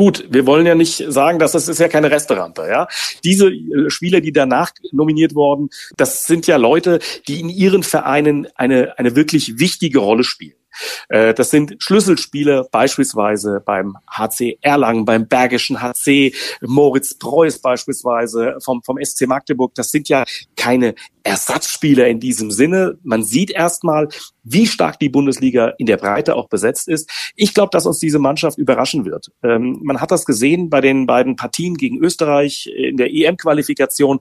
Gut, 0.00 0.24
wir 0.30 0.46
wollen 0.46 0.64
ja 0.64 0.74
nicht 0.74 1.04
sagen, 1.08 1.38
dass 1.38 1.52
das 1.52 1.68
ist 1.68 1.78
ja 1.78 1.86
keine 1.86 2.10
Restaurante, 2.10 2.66
ja. 2.66 2.88
Diese 3.22 3.50
äh, 3.50 3.90
Spieler, 3.90 4.22
die 4.22 4.32
danach 4.32 4.70
nominiert 4.92 5.34
wurden, 5.34 5.68
das 5.98 6.24
sind 6.24 6.46
ja 6.46 6.56
Leute, 6.56 7.00
die 7.28 7.38
in 7.38 7.50
ihren 7.50 7.82
Vereinen 7.82 8.48
eine, 8.54 8.98
eine 8.98 9.14
wirklich 9.14 9.58
wichtige 9.58 9.98
Rolle 9.98 10.24
spielen. 10.24 10.54
Äh, 11.10 11.34
das 11.34 11.50
sind 11.50 11.76
Schlüsselspiele 11.80 12.66
beispielsweise 12.72 13.62
beim 13.62 13.98
HC 14.08 14.56
Erlangen, 14.62 15.04
beim 15.04 15.28
Bergischen 15.28 15.82
HC, 15.82 16.32
Moritz 16.62 17.18
Preuß 17.18 17.58
beispielsweise 17.58 18.56
vom, 18.64 18.82
vom 18.82 18.96
SC 19.04 19.26
Magdeburg. 19.26 19.74
Das 19.74 19.90
sind 19.90 20.08
ja 20.08 20.24
keine 20.56 20.94
Ersatzspieler 21.22 22.08
in 22.08 22.20
diesem 22.20 22.50
Sinne. 22.50 22.98
Man 23.02 23.22
sieht 23.22 23.50
erstmal, 23.50 24.08
wie 24.42 24.66
stark 24.66 24.98
die 24.98 25.08
Bundesliga 25.08 25.74
in 25.78 25.86
der 25.86 25.96
Breite 25.96 26.36
auch 26.36 26.48
besetzt 26.48 26.88
ist. 26.88 27.10
Ich 27.36 27.54
glaube, 27.54 27.70
dass 27.72 27.86
uns 27.86 27.98
diese 27.98 28.18
Mannschaft 28.18 28.58
überraschen 28.58 29.04
wird. 29.04 29.30
Ähm, 29.42 29.80
man 29.82 30.00
hat 30.00 30.10
das 30.10 30.24
gesehen 30.24 30.70
bei 30.70 30.80
den 30.80 31.06
beiden 31.06 31.36
Partien 31.36 31.74
gegen 31.74 31.98
Österreich 31.98 32.70
in 32.74 32.96
der 32.96 33.12
EM-Qualifikation. 33.12 34.18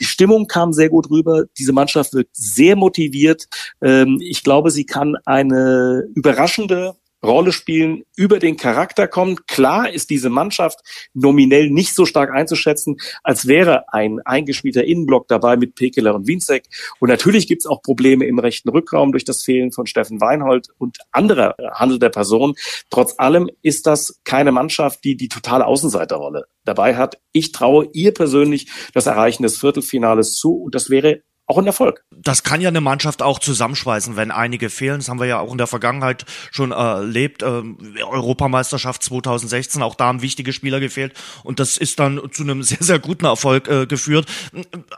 Die 0.00 0.04
Stimmung 0.04 0.46
kam 0.46 0.72
sehr 0.72 0.88
gut 0.88 1.10
rüber. 1.10 1.44
Diese 1.58 1.72
Mannschaft 1.72 2.14
wird 2.14 2.28
sehr 2.32 2.76
motiviert. 2.76 3.46
Ähm, 3.80 4.18
ich 4.20 4.42
glaube, 4.42 4.70
sie 4.70 4.84
kann 4.84 5.16
eine 5.24 6.04
überraschende 6.14 6.94
Rolle 7.24 7.52
spielen, 7.52 8.04
über 8.16 8.38
den 8.38 8.56
Charakter 8.56 9.06
kommen. 9.06 9.38
Klar 9.46 9.90
ist 9.90 10.10
diese 10.10 10.30
Mannschaft 10.30 10.80
nominell 11.14 11.70
nicht 11.70 11.94
so 11.94 12.04
stark 12.06 12.30
einzuschätzen, 12.30 12.96
als 13.22 13.46
wäre 13.46 13.92
ein 13.92 14.20
eingespielter 14.24 14.84
Innenblock 14.84 15.28
dabei 15.28 15.56
mit 15.56 15.74
Pekeler 15.74 16.14
und 16.14 16.26
Winzek. 16.26 16.64
Und 17.00 17.08
natürlich 17.08 17.46
gibt 17.46 17.62
es 17.62 17.66
auch 17.66 17.82
Probleme 17.82 18.24
im 18.26 18.38
rechten 18.38 18.68
Rückraum 18.68 19.12
durch 19.12 19.24
das 19.24 19.42
Fehlen 19.42 19.72
von 19.72 19.86
Steffen 19.86 20.20
Weinhold 20.20 20.68
und 20.78 20.98
anderer 21.12 21.54
handelnder 21.74 22.10
Personen. 22.10 22.54
Trotz 22.90 23.18
allem 23.18 23.50
ist 23.62 23.86
das 23.86 24.20
keine 24.24 24.52
Mannschaft, 24.52 25.04
die 25.04 25.16
die 25.16 25.28
totale 25.28 25.66
Außenseiterrolle 25.66 26.46
dabei 26.64 26.96
hat. 26.96 27.18
Ich 27.32 27.52
traue 27.52 27.88
ihr 27.92 28.12
persönlich 28.12 28.70
das 28.94 29.06
Erreichen 29.06 29.42
des 29.42 29.58
Viertelfinales 29.58 30.36
zu 30.36 30.54
und 30.56 30.74
das 30.74 30.90
wäre 30.90 31.22
auch 31.46 31.58
ein 31.58 31.66
Erfolg. 31.66 32.04
Das 32.10 32.44
kann 32.44 32.60
ja 32.60 32.68
eine 32.68 32.80
Mannschaft 32.80 33.20
auch 33.20 33.38
zusammenschweißen, 33.38 34.16
wenn 34.16 34.30
einige 34.30 34.70
fehlen. 34.70 34.98
Das 35.00 35.08
haben 35.08 35.18
wir 35.18 35.26
ja 35.26 35.40
auch 35.40 35.52
in 35.52 35.58
der 35.58 35.66
Vergangenheit 35.66 36.24
schon 36.50 36.70
erlebt. 36.70 37.42
Ähm, 37.42 37.76
Europameisterschaft 38.00 39.02
2016, 39.02 39.82
auch 39.82 39.96
da 39.96 40.06
haben 40.06 40.22
wichtige 40.22 40.52
Spieler 40.52 40.78
gefehlt. 40.78 41.14
Und 41.42 41.58
das 41.58 41.76
ist 41.76 41.98
dann 41.98 42.20
zu 42.30 42.44
einem 42.44 42.62
sehr, 42.62 42.78
sehr 42.80 42.98
guten 42.98 43.24
Erfolg 43.24 43.68
äh, 43.68 43.86
geführt. 43.86 44.26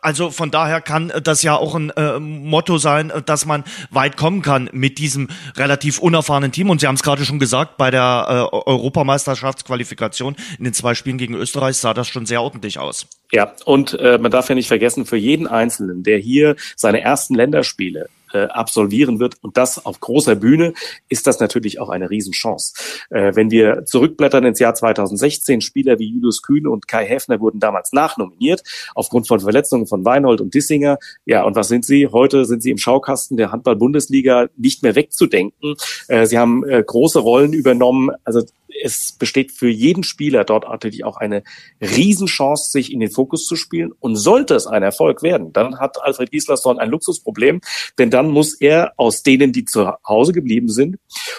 Also 0.03 0.31
von 0.31 0.51
daher 0.51 0.81
kann 0.81 1.13
das 1.23 1.43
ja 1.43 1.57
auch 1.57 1.75
ein 1.75 1.91
äh, 1.91 2.19
Motto 2.21 2.79
sein, 2.79 3.11
dass 3.25 3.47
man 3.47 3.65
weit 3.91 4.17
kommen 4.17 4.43
kann 4.43 4.69
mit 4.73 4.99
diesem 4.99 5.29
relativ 5.57 5.99
unerfahrenen 5.99 6.53
Team. 6.53 6.69
Und 6.69 6.81
Sie 6.81 6.87
haben 6.87 6.97
es 6.97 7.03
gerade 7.03 7.25
schon 7.25 7.39
gesagt, 7.39 7.79
bei 7.79 7.91
der 7.91 8.27
äh, 8.53 8.57
Europameisterschaftsqualifikation 8.57 10.37
in 10.59 10.65
den 10.65 10.75
zwei 10.75 10.95
Spielen 10.95 11.19
gegen 11.19 11.35
Österreich 11.35 11.79
sah 11.79 11.95
das 11.95 12.09
schon 12.09 12.27
sehr 12.27 12.43
ordentlich 12.43 12.79
aus. 12.79 13.07
Ja, 13.35 13.53
und 13.65 13.99
äh, 13.99 14.17
man 14.17 14.31
darf 14.31 14.49
ja 14.49 14.55
nicht 14.55 14.69
vergessen, 14.69 15.07
für 15.07 15.17
jeden 15.17 15.49
Einzelnen, 15.49 16.05
der 16.05 16.19
hier 16.19 16.55
seine 16.77 17.01
ersten 17.01 17.35
Länderspiele 17.35 18.09
äh, 18.33 18.45
absolvieren 18.45 19.19
wird 19.19 19.35
und 19.43 19.57
das 19.57 19.85
auf 19.85 19.99
großer 19.99 20.37
Bühne, 20.37 20.73
ist 21.09 21.27
das 21.27 21.41
natürlich 21.41 21.81
auch 21.81 21.89
eine 21.89 22.11
Riesenchance. 22.11 22.75
Äh, 23.11 23.35
wenn 23.35 23.51
wir 23.51 23.87
zurückblättern 23.87 24.45
ins 24.45 24.61
Jahr 24.61 24.77
2016, 24.77 25.63
Spieler 25.63 25.99
wie 25.99 26.11
Julius 26.11 26.43
Kühne 26.43 26.71
und 26.71 26.87
Kai 26.87 27.07
Häfner 27.07 27.41
wurden 27.41 27.59
damals 27.59 27.93
nachnominiert, 27.93 28.63
aufgrund 28.95 29.27
von 29.27 29.41
Verletzungen 29.41 29.89
von 29.89 30.05
Weinhold 30.05 30.41
und 30.41 30.55
Dissinger. 30.55 30.99
Ja, 31.25 31.43
und 31.43 31.57
was 31.57 31.67
sind 31.67 31.85
sie? 31.85 32.07
Heute 32.07 32.45
sind 32.45 32.63
sie 32.63 32.71
im 32.71 32.79
Schaukasten 32.79 33.37
der 33.37 33.51
Handball-Bundesliga 33.51 34.47
nicht 34.57 34.85
mehr 34.85 34.95
wegzudenken. 34.95 35.75
Äh, 36.07 36.27
sie 36.27 36.39
haben 36.39 36.65
äh, 36.69 36.85
große 36.87 37.19
Rollen 37.19 37.53
übernommen. 37.53 38.11
Also 38.23 38.43
es 38.83 39.13
besteht 39.13 39.53
für 39.53 39.69
jeden 39.69 40.03
Spieler 40.03 40.45
dort 40.45 40.69
natürlich 40.69 41.05
auch 41.05 41.17
eine 41.17 41.43
Riesenchance, 41.81 42.71
sich 42.71 42.93
in 42.93 43.01
den 43.01 43.11
Fokus 43.11 43.47
zu 43.47 43.57
spielen. 43.57 43.93
Und 44.01 44.17
sollte 44.17 44.55
es 44.55 44.67
ein 44.67 44.83
Erfolg 44.83 45.23
werden, 45.23 45.53
dann 45.53 45.79
hat 45.79 46.03
Alfred 46.03 46.31
Gislason 46.31 46.79
ein 46.79 46.91
Luxusproblem, 46.91 47.61
denn 47.99 48.11
dann 48.11 48.31
muss 48.31 48.55
er 48.61 48.93
aus 48.97 49.23
denen, 49.23 49.53
die 49.53 49.65
zu 49.65 49.91
Hause 50.07 50.33
geblieben 50.33 50.69
sind 50.69 50.97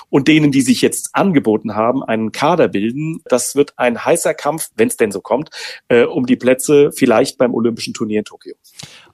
und 0.09 0.27
denen, 0.27 0.51
die 0.51 0.61
sich 0.61 0.81
jetzt 0.81 1.09
angeboten 1.13 1.75
haben, 1.75 2.03
einen 2.03 2.31
Kader 2.31 2.67
bilden. 2.67 3.21
Das 3.25 3.55
wird 3.55 3.73
ein 3.77 4.03
heißer 4.03 4.33
Kampf, 4.33 4.69
wenn 4.75 4.87
es 4.87 4.97
denn 4.97 5.11
so 5.11 5.21
kommt, 5.21 5.49
äh, 5.87 6.03
um 6.03 6.25
die 6.25 6.35
Plätze 6.35 6.91
vielleicht 6.91 7.37
beim 7.37 7.53
Olympischen 7.53 7.93
Turnier 7.93 8.19
in 8.19 8.25
Tokio. 8.25 8.55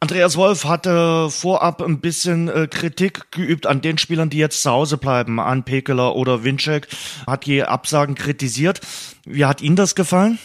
Andreas 0.04 0.36
Wolf 0.36 0.66
hatte 0.66 1.30
vorab 1.30 1.80
ein 1.80 2.00
bisschen 2.00 2.48
äh, 2.48 2.66
Kritik 2.68 3.32
geübt 3.32 3.68
an 3.68 3.82
den 3.82 4.00
Spielern, 4.00 4.32
die 4.32 4.40
jetzt 4.40 4.64
zu 4.64 4.72
Hause 4.72 4.98
bleiben, 4.98 5.40
an 5.40 5.64
Pekeler 5.64 6.16
oder 6.16 6.44
Winczek, 6.44 6.88
hat 7.28 7.46
die 7.46 7.62
Absagen 7.62 8.16
kritisiert. 8.16 8.82
Wie 9.26 9.46
hat 9.46 9.62
Ihnen 9.62 9.76
das 9.76 9.94
gefallen? 9.94 10.40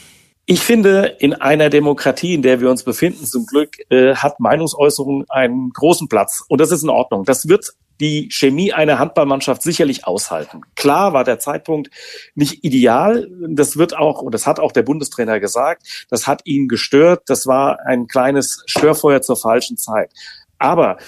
Ich 0.45 0.61
finde, 0.61 1.17
in 1.21 1.33
einer 1.33 1.71
Demokratie, 1.71 2.35
in 2.35 2.43
der 2.43 2.61
wir 2.61 2.69
uns 2.69 2.83
befinden, 2.83 3.25
zum 3.25 3.47
Glück, 3.47 3.79
äh, 3.89 4.15
hat 4.15 4.41
Meinungsäußerung 4.41 5.25
einen 5.31 5.71
großen 5.71 6.09
Platz. 6.09 6.45
Und 6.49 6.61
das 6.61 6.71
ist 6.71 6.83
in 6.83 6.91
Ordnung. 6.91 7.25
Das 7.25 7.49
wird 7.49 7.73
die 8.01 8.29
Chemie 8.31 8.73
einer 8.73 8.99
Handballmannschaft 8.99 9.63
sicherlich 9.63 10.07
aushalten. 10.07 10.63
Klar 10.75 11.13
war 11.13 11.25
der 11.25 11.39
Zeitpunkt 11.39 11.91
nicht 12.35 12.65
ideal. 12.65 13.29
Das 13.49 13.77
wird 13.77 13.97
auch, 13.97 14.23
und 14.23 14.33
das 14.33 14.47
hat 14.47 14.61
auch 14.61 14.73
der 14.73 14.83
Bundestrainer 14.83 15.41
gesagt, 15.41 16.07
das 16.11 16.27
hat 16.27 16.43
ihn 16.45 16.69
gestört. 16.69 17.23
Das 17.27 17.47
war 17.47 17.81
ein 17.87 18.07
kleines 18.07 18.63
Störfeuer 18.67 19.23
zur 19.23 19.37
falschen 19.37 19.77
Zeit. 19.77 20.13
Aber 20.59 20.99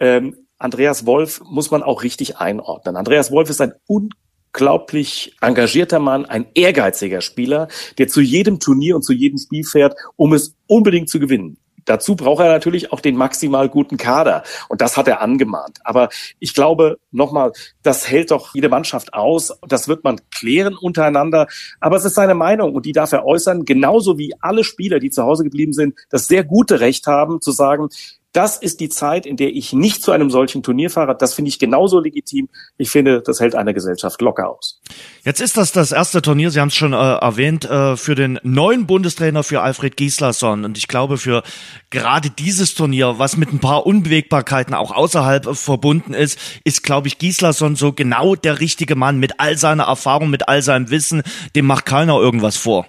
ähm, 0.00 0.36
Andreas 0.58 1.04
Wolf 1.06 1.42
muss 1.44 1.70
man 1.70 1.82
auch 1.82 2.02
richtig 2.02 2.38
einordnen. 2.38 2.96
Andreas 2.96 3.30
Wolf 3.30 3.50
ist 3.50 3.60
ein 3.60 3.74
unglaublich 3.86 5.36
engagierter 5.40 5.98
Mann, 5.98 6.24
ein 6.24 6.46
ehrgeiziger 6.54 7.20
Spieler, 7.20 7.68
der 7.98 8.08
zu 8.08 8.20
jedem 8.20 8.58
Turnier 8.58 8.96
und 8.96 9.02
zu 9.02 9.12
jedem 9.12 9.38
Spiel 9.38 9.64
fährt, 9.64 9.94
um 10.16 10.32
es 10.32 10.56
unbedingt 10.66 11.10
zu 11.10 11.20
gewinnen. 11.20 11.58
Dazu 11.86 12.14
braucht 12.16 12.44
er 12.44 12.50
natürlich 12.50 12.92
auch 12.92 13.00
den 13.00 13.16
maximal 13.16 13.68
guten 13.68 13.96
Kader. 13.96 14.42
Und 14.68 14.80
das 14.80 14.96
hat 14.96 15.08
er 15.08 15.22
angemahnt. 15.22 15.78
Aber 15.84 16.10
ich 16.38 16.52
glaube, 16.52 16.98
nochmal, 17.10 17.52
das 17.82 18.10
hält 18.10 18.30
doch 18.30 18.54
jede 18.54 18.68
Mannschaft 18.68 19.14
aus. 19.14 19.58
Das 19.66 19.88
wird 19.88 20.04
man 20.04 20.20
klären 20.30 20.76
untereinander. 20.76 21.46
Aber 21.80 21.96
es 21.96 22.04
ist 22.04 22.14
seine 22.14 22.34
Meinung 22.34 22.74
und 22.74 22.84
die 22.84 22.92
darf 22.92 23.12
er 23.12 23.24
äußern. 23.24 23.64
Genauso 23.64 24.18
wie 24.18 24.34
alle 24.40 24.64
Spieler, 24.64 24.98
die 24.98 25.10
zu 25.10 25.22
Hause 25.22 25.44
geblieben 25.44 25.72
sind, 25.72 25.94
das 26.10 26.26
sehr 26.26 26.44
gute 26.44 26.80
Recht 26.80 27.06
haben 27.06 27.40
zu 27.40 27.52
sagen, 27.52 27.88
das 28.36 28.58
ist 28.58 28.80
die 28.80 28.90
Zeit, 28.90 29.24
in 29.24 29.38
der 29.38 29.54
ich 29.54 29.72
nicht 29.72 30.02
zu 30.02 30.12
einem 30.12 30.28
solchen 30.28 30.62
Turnier 30.62 30.90
fahre. 30.90 31.16
Das 31.16 31.32
finde 31.32 31.48
ich 31.48 31.58
genauso 31.58 32.00
legitim. 32.00 32.50
Ich 32.76 32.90
finde, 32.90 33.22
das 33.22 33.40
hält 33.40 33.54
eine 33.54 33.72
Gesellschaft 33.72 34.20
locker 34.20 34.50
aus. 34.50 34.82
Jetzt 35.24 35.40
ist 35.40 35.56
das 35.56 35.72
das 35.72 35.90
erste 35.90 36.20
Turnier, 36.20 36.50
Sie 36.50 36.60
haben 36.60 36.68
es 36.68 36.74
schon 36.74 36.92
äh, 36.92 36.96
erwähnt, 36.96 37.64
äh, 37.64 37.96
für 37.96 38.14
den 38.14 38.38
neuen 38.42 38.86
Bundestrainer 38.86 39.42
für 39.42 39.62
Alfred 39.62 39.96
Gislason. 39.96 40.66
Und 40.66 40.76
ich 40.76 40.86
glaube, 40.86 41.16
für 41.16 41.42
gerade 41.88 42.28
dieses 42.28 42.74
Turnier, 42.74 43.18
was 43.18 43.38
mit 43.38 43.52
ein 43.54 43.58
paar 43.58 43.86
Unbewegbarkeiten 43.86 44.74
auch 44.74 44.90
außerhalb 44.90 45.46
äh, 45.46 45.54
verbunden 45.54 46.12
ist, 46.12 46.38
ist, 46.64 46.82
glaube 46.82 47.08
ich, 47.08 47.18
Gislason 47.18 47.74
so 47.74 47.94
genau 47.94 48.34
der 48.34 48.60
richtige 48.60 48.96
Mann 48.96 49.18
mit 49.18 49.40
all 49.40 49.56
seiner 49.56 49.84
Erfahrung, 49.84 50.28
mit 50.28 50.46
all 50.46 50.60
seinem 50.60 50.90
Wissen. 50.90 51.22
Dem 51.54 51.64
macht 51.64 51.86
keiner 51.86 52.18
irgendwas 52.18 52.58
vor. 52.58 52.86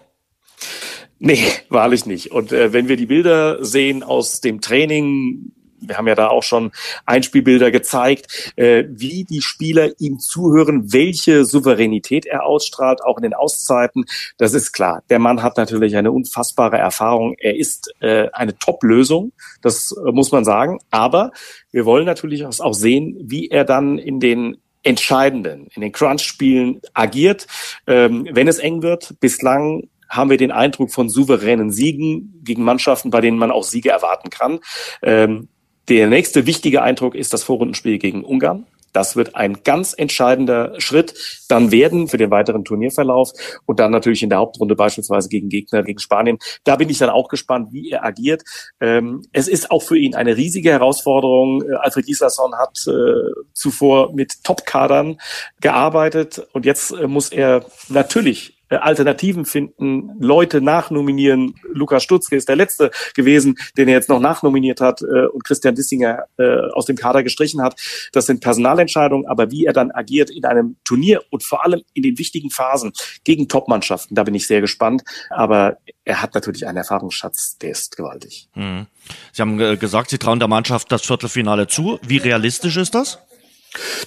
Nee, 1.19 1.43
wahrlich 1.69 2.05
nicht. 2.05 2.31
Und 2.31 2.51
äh, 2.51 2.73
wenn 2.73 2.87
wir 2.87 2.97
die 2.97 3.07
Bilder 3.07 3.63
sehen 3.63 4.03
aus 4.03 4.41
dem 4.41 4.61
Training, 4.61 5.51
wir 5.79 5.97
haben 5.97 6.07
ja 6.07 6.15
da 6.15 6.27
auch 6.27 6.43
schon 6.43 6.71
Einspielbilder 7.05 7.71
gezeigt, 7.71 8.53
äh, 8.55 8.85
wie 8.89 9.23
die 9.23 9.41
Spieler 9.41 9.91
ihm 9.99 10.19
zuhören, 10.19 10.91
welche 10.91 11.45
Souveränität 11.45 12.25
er 12.25 12.45
ausstrahlt, 12.45 13.03
auch 13.03 13.17
in 13.17 13.23
den 13.23 13.33
Auszeiten. 13.33 14.05
Das 14.37 14.53
ist 14.53 14.71
klar. 14.71 15.03
Der 15.09 15.19
Mann 15.19 15.43
hat 15.43 15.57
natürlich 15.57 15.95
eine 15.95 16.11
unfassbare 16.11 16.77
Erfahrung. 16.77 17.35
Er 17.39 17.55
ist 17.55 17.93
äh, 17.99 18.29
eine 18.33 18.57
Top-Lösung, 18.57 19.33
das 19.61 19.91
äh, 19.91 20.11
muss 20.11 20.31
man 20.31 20.45
sagen. 20.45 20.79
Aber 20.89 21.31
wir 21.71 21.85
wollen 21.85 22.05
natürlich 22.05 22.45
auch 22.45 22.73
sehen, 22.73 23.15
wie 23.21 23.49
er 23.49 23.63
dann 23.63 23.97
in 23.97 24.19
den 24.19 24.57
entscheidenden, 24.83 25.67
in 25.75 25.81
den 25.81 25.91
Crunch-Spielen 25.91 26.81
agiert, 26.93 27.47
ähm, 27.87 28.27
wenn 28.31 28.47
es 28.47 28.59
eng 28.59 28.81
wird. 28.81 29.15
Bislang 29.19 29.89
haben 30.09 30.29
wir 30.29 30.37
den 30.37 30.51
Eindruck 30.51 30.91
von 30.91 31.09
souveränen 31.09 31.71
Siegen 31.71 32.41
gegen 32.43 32.63
Mannschaften, 32.63 33.09
bei 33.09 33.21
denen 33.21 33.37
man 33.37 33.51
auch 33.51 33.63
Siege 33.63 33.89
erwarten 33.89 34.29
kann. 34.29 34.59
Ähm, 35.01 35.49
der 35.89 36.07
nächste 36.07 36.45
wichtige 36.45 36.81
Eindruck 36.81 37.15
ist 37.15 37.33
das 37.33 37.43
Vorrundenspiel 37.43 37.97
gegen 37.97 38.23
Ungarn. 38.23 38.65
Das 38.97 39.15
wird 39.15 39.35
ein 39.35 39.61
ganz 39.63 39.93
entscheidender 39.95 40.73
Schritt 40.79 41.13
dann 41.49 41.71
werden 41.71 42.07
für 42.07 42.17
den 42.17 42.31
weiteren 42.31 42.65
Turnierverlauf 42.65 43.31
und 43.67 43.79
dann 43.79 43.91
natürlich 43.91 44.23
in 44.23 44.29
der 44.29 44.39
Hauptrunde 44.39 44.75
beispielsweise 44.75 45.29
gegen 45.29 45.49
Gegner, 45.49 45.83
gegen 45.83 45.99
Spanien. 45.99 46.39
Da 46.63 46.77
bin 46.77 46.89
ich 46.89 46.97
dann 46.97 47.11
auch 47.11 47.27
gespannt, 47.27 47.71
wie 47.71 47.91
er 47.91 48.03
agiert. 48.03 48.43
Ähm, 48.81 49.23
es 49.33 49.47
ist 49.47 49.69
auch 49.69 49.83
für 49.83 49.97
ihn 49.97 50.15
eine 50.15 50.35
riesige 50.35 50.71
Herausforderung. 50.71 51.61
Äh, 51.61 51.75
Alfred 51.75 52.07
Gislason 52.07 52.55
hat 52.57 52.87
äh, 52.87 53.43
zuvor 53.53 54.13
mit 54.13 54.43
Top-Kadern 54.43 55.19
gearbeitet 55.61 56.47
und 56.53 56.65
jetzt 56.65 56.91
äh, 56.91 57.07
muss 57.07 57.29
er 57.29 57.65
natürlich 57.89 58.56
Alternativen 58.69 59.45
finden, 59.45 60.11
Leute 60.19 60.61
nachnominieren. 60.61 61.55
Lukas 61.71 62.03
Stutzke 62.03 62.35
ist 62.35 62.49
der 62.49 62.55
Letzte 62.55 62.91
gewesen, 63.15 63.57
den 63.77 63.87
er 63.87 63.95
jetzt 63.95 64.09
noch 64.09 64.19
nachnominiert 64.19 64.81
hat 64.81 65.01
äh, 65.01 65.27
und 65.27 65.43
Christian 65.43 65.75
Dissinger 65.75 66.25
äh, 66.37 66.71
aus 66.73 66.85
dem 66.85 66.95
Kader 66.95 67.23
gestrichen 67.23 67.61
hat. 67.61 67.79
Das 68.11 68.25
sind 68.25 68.41
Personalentscheidungen, 68.41 69.27
aber 69.27 69.51
wie 69.51 69.65
er 69.65 69.73
dann 69.73 69.91
agiert 69.91 70.29
in 70.29 70.45
einem 70.45 70.77
Turnier 70.83 71.21
und 71.29 71.43
vor 71.43 71.63
allem 71.63 71.81
in 71.93 72.03
den 72.03 72.17
wichtigen 72.17 72.49
Phasen 72.49 72.93
gegen 73.23 73.47
Topmannschaften, 73.47 74.15
da 74.15 74.23
bin 74.23 74.35
ich 74.35 74.47
sehr 74.47 74.61
gespannt. 74.61 75.03
Aber 75.29 75.77
er 76.03 76.21
hat 76.21 76.35
natürlich 76.35 76.65
einen 76.65 76.77
Erfahrungsschatz, 76.77 77.57
der 77.57 77.71
ist 77.71 77.97
gewaltig. 77.97 78.47
Mhm. 78.55 78.87
Sie 79.31 79.41
haben 79.41 79.57
gesagt, 79.79 80.09
Sie 80.09 80.17
trauen 80.17 80.39
der 80.39 80.47
Mannschaft 80.47 80.91
das 80.91 81.05
Viertelfinale 81.05 81.67
zu. 81.67 81.99
Wie 82.05 82.17
realistisch 82.17 82.77
ist 82.77 82.95
das? 82.95 83.19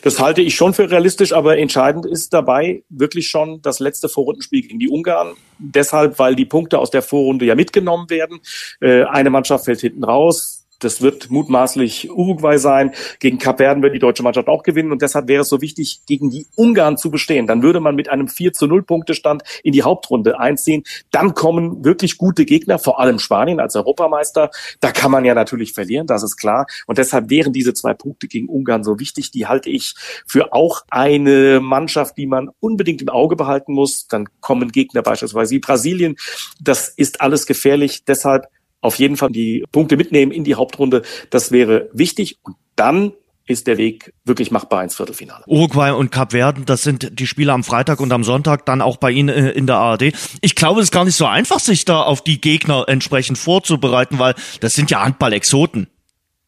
Das 0.03 0.19
halte 0.19 0.43
ich 0.43 0.55
schon 0.55 0.75
für 0.75 0.91
realistisch, 0.91 1.33
aber 1.33 1.59
entscheidend 1.59 2.07
ist 2.07 2.33
dabei 2.33 2.83
wirklich 2.89 3.29
schon 3.29 3.63
das 3.63 3.81
letzte 3.81 4.09
Vorrundenspiel 4.09 4.63
gegen 4.63 4.79
die 4.79 4.89
Ungarn. 4.89 5.35
Deshalb, 5.59 6.19
weil 6.19 6.35
die 6.35 6.45
Punkte 6.45 6.79
aus 6.79 6.91
der 6.91 7.03
Vorrunde 7.03 7.45
ja 7.45 7.55
mitgenommen 7.55 8.09
werden. 8.11 8.41
Äh, 8.81 9.05
eine 9.05 9.31
Mannschaft 9.31 9.65
fällt 9.65 9.81
hinten 9.81 10.05
raus. 10.05 10.60
Das 10.81 11.01
wird 11.01 11.31
mutmaßlich 11.31 12.11
Uruguay 12.11 12.59
sein. 12.59 12.93
Gegen 13.21 13.39
Kap 13.39 13.59
Verden 13.59 13.83
wird 13.83 13.95
die 13.95 13.99
deutsche 13.99 14.23
Mannschaft 14.23 14.49
auch 14.49 14.63
gewinnen. 14.63 14.91
Und 14.91 15.03
deshalb 15.03 15.29
wäre 15.29 15.43
es 15.43 15.49
so 15.49 15.61
wichtig, 15.61 16.01
gegen 16.07 16.31
die 16.31 16.47
Ungarn 16.57 16.97
zu 16.97 17.11
bestehen. 17.11 17.47
Dann 17.47 17.63
würde 17.63 17.81
man 17.81 17.95
mit 17.95 18.09
einem 18.09 18.29
4 18.29 18.53
zu 18.53 18.67
0 18.67 18.83
Punktestand 18.83 19.43
in 19.63 19.73
die 19.73 19.83
Hauptrunde 19.83 20.41
einziehen. 20.41 20.83
Dann 21.11 21.35
kommen 21.35 21.85
wirklich 21.85 22.19
gute 22.19 22.45
Gegner, 22.45 22.79
vor 22.79 23.01
allem 23.01 23.19
Spanien 23.19 23.61
als 23.61 23.77
Europameister. 23.77 24.51
Da 24.81 24.91
kann 24.91 25.11
man 25.11 25.25
ja 25.25 25.35
natürlich 25.35 25.73
verlieren, 25.73 26.07
das 26.07 26.23
ist 26.23 26.37
klar. 26.37 26.67
Und 26.87 26.99
deshalb 26.99 27.31
wären 27.31 27.53
diese 27.53 27.75
zwei 27.75 27.95
Punkte 27.95 28.27
gegen 28.27 28.49
Ungarn 28.49 28.83
so 28.83 28.99
wichtig. 28.99 29.31
Die 29.31 29.47
halte 29.47 29.71
ich 29.71 29.95
für 30.27 30.53
auch 30.53 30.83
eine 30.91 31.61
Mannschaft, 31.61 32.17
die 32.17 32.27
man 32.27 32.49
unbedingt 32.61 33.03
im 33.03 33.09
Auge 33.09 33.37
behalten 33.37 33.73
muss. 33.73 34.09
Dann 34.09 34.29
kommen 34.41 34.73
Gegner 34.73 35.03
beispielsweise 35.03 35.55
wie 35.55 35.59
Brasilien. 35.59 36.17
Das 36.61 36.89
ist 36.89 37.21
alles 37.21 37.47
gefährlich. 37.47 38.05
Deshalb 38.05 38.47
auf 38.81 38.97
jeden 38.97 39.17
Fall 39.17 39.31
die 39.31 39.65
Punkte 39.73 39.97
mitnehmen 39.97 40.33
in 40.33 40.45
die 40.45 40.55
Hauptrunde. 40.55 41.03
Das 41.31 41.53
wäre 41.53 41.89
wichtig. 41.93 42.39
Und 42.43 42.57
dann 42.77 43.13
ist 43.47 43.67
der 43.67 43.79
Weg 43.79 44.13
wirklich 44.25 44.51
machbar 44.51 44.83
ins 44.85 44.95
Viertelfinale. 44.97 45.45
Uruguay 45.47 45.91
und 45.91 46.13
Kap 46.13 46.31
Verden, 46.33 46.65
das 46.67 46.83
sind 46.83 47.19
die 47.19 47.27
Spiele 47.27 47.53
am 47.53 47.65
Freitag 47.65 48.01
und 48.01 48.13
am 48.13 48.23
Sonntag, 48.23 48.65
dann 48.65 48.81
auch 48.81 48.97
bei 48.97 49.11
Ihnen 49.11 49.29
äh, 49.29 49.51
in 49.51 49.67
der 49.67 49.77
ARD. 49.77 50.13
Ich 50.41 50.55
glaube, 50.55 50.81
es 50.81 50.87
ist 50.87 50.93
gar 50.93 51.05
nicht 51.05 51.17
so 51.17 51.27
einfach, 51.27 51.59
sich 51.59 51.85
da 51.85 52.03
auf 52.03 52.23
die 52.23 52.41
Gegner 52.41 52.85
entsprechend 52.87 53.39
vorzubereiten, 53.39 54.19
weil 54.19 54.35
das 54.61 54.75
sind 54.75 54.91
ja 54.91 55.03
Handball-Exoten. 55.05 55.89